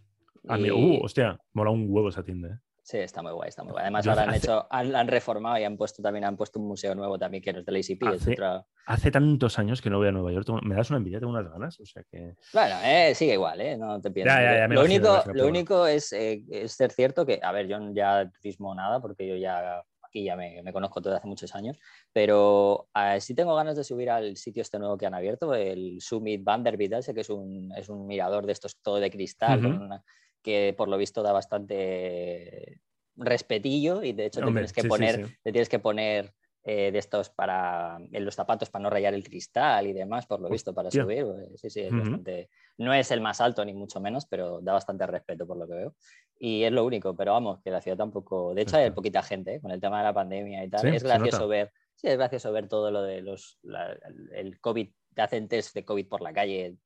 [0.48, 2.48] Ah, mira, uh, hostia, mola un huevo esa tienda.
[2.54, 2.58] ¿eh?
[2.86, 3.80] Sí, está muy guay, está muy guay.
[3.84, 6.68] Además, Yo ahora han hecho, han, han reformado y han puesto también, han puesto un
[6.68, 8.02] museo nuevo también que no es de la ICP.
[8.14, 10.98] es Hace- otra- Hace tantos años que no voy a Nueva York, me das una
[10.98, 12.34] envidia, tengo unas ganas, o sea que...
[12.52, 13.78] Bueno, eh, sigue igual, ¿eh?
[13.78, 17.52] No te me lo imagino, único, lo único es, eh, es ser cierto que, a
[17.52, 21.26] ver, yo ya turismo nada porque yo ya aquí ya me, me conozco desde hace
[21.26, 21.78] muchos años,
[22.12, 25.96] pero eh, sí tengo ganas de subir al sitio este nuevo que han abierto, el
[26.02, 29.68] Summit Vanderbilt, ese que es un, es un mirador de estos todo de cristal, Ujú.
[29.78, 30.04] con una-
[30.44, 32.78] que por lo visto da bastante
[33.16, 35.34] respetillo y de hecho te Hombre, tienes que sí, sí, poner, sí.
[35.42, 36.34] te tienes que poner
[36.66, 40.40] eh, de estos para en los zapatos para no rayar el cristal y demás, por
[40.40, 41.24] lo visto, para subir.
[41.24, 42.00] pues, sí, sí, es Ujú.
[42.00, 42.48] bastante-
[42.78, 45.74] no es el más alto ni mucho menos, pero da bastante respeto por lo que
[45.74, 45.94] veo.
[46.38, 48.54] Y es lo único, pero vamos, que la ciudad tampoco.
[48.54, 49.60] De hecho, hay poquita gente ¿eh?
[49.60, 50.80] con el tema de la pandemia y tal.
[50.80, 51.70] Sí, es gracioso ver.
[51.96, 53.96] Sí, es gracioso ver todo lo de los la-
[54.32, 56.76] el COVID, te hacen test de COVID por la calle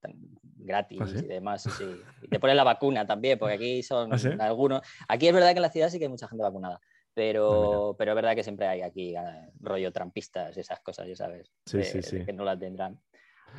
[0.57, 1.25] gratis ¿Ah, sí?
[1.25, 1.63] y demás.
[1.63, 1.85] sí.
[2.23, 4.29] Y te ponen la vacuna también, porque aquí son ¿Ah, sí?
[4.39, 4.83] algunos.
[5.09, 6.79] Aquí es verdad que en la ciudad sí que hay mucha gente vacunada.
[6.83, 11.09] Ah, Pero, pero es verdad que siempre hay aquí eh, rollo trampistas y esas cosas,
[11.09, 11.51] ya sabes.
[11.67, 12.25] Sí, de- sí, sí.
[12.25, 13.01] Que no las tendrán.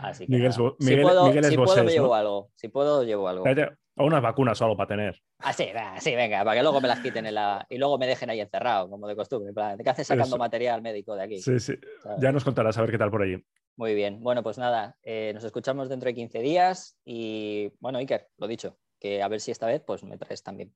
[0.01, 0.51] Así que Miguel.
[0.57, 2.13] Bo- si Miguel- puedo, Miguel si puedo llevo ¿no?
[2.13, 2.51] algo.
[2.55, 3.43] Si puedo, llevo algo.
[3.99, 5.21] O unas vacunas o algo para tener.
[5.39, 5.67] Ah, sí,
[5.99, 7.65] sí, venga, para que luego me las quiten en la...
[7.69, 9.49] y luego me dejen ahí encerrado, como de costumbre.
[9.49, 10.37] en plan, ¿Qué haces sacando Eso.
[10.37, 11.37] material médico de aquí?
[11.37, 11.73] Sí, sí.
[12.01, 12.21] ¿sabes?
[12.21, 13.43] Ya nos contarás a ver qué tal por allí.
[13.75, 14.21] Muy bien.
[14.23, 18.77] Bueno, pues nada, eh, nos escuchamos dentro de 15 días y bueno, Iker, lo dicho,
[19.01, 20.73] que a ver si esta vez pues me traes también.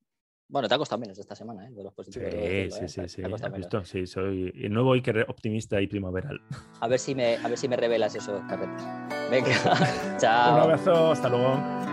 [0.50, 1.72] Bueno, te ha costado menos esta semana, ¿eh?
[1.72, 2.30] De los Sí, positivos.
[2.34, 2.88] decirlo, sí, ¿eh?
[2.90, 3.22] sí, Te- sí.
[3.22, 3.68] te ha costado ¿Has menos.
[3.72, 3.86] visto?
[3.86, 6.42] Sí, soy el nuevo Iker optimista y primaveral.
[6.82, 8.86] A ver si me, a ver si me revelas esos carretes.
[9.32, 9.48] Venga,
[10.14, 10.60] Un chao.
[10.62, 11.93] abrazo, hasta luego.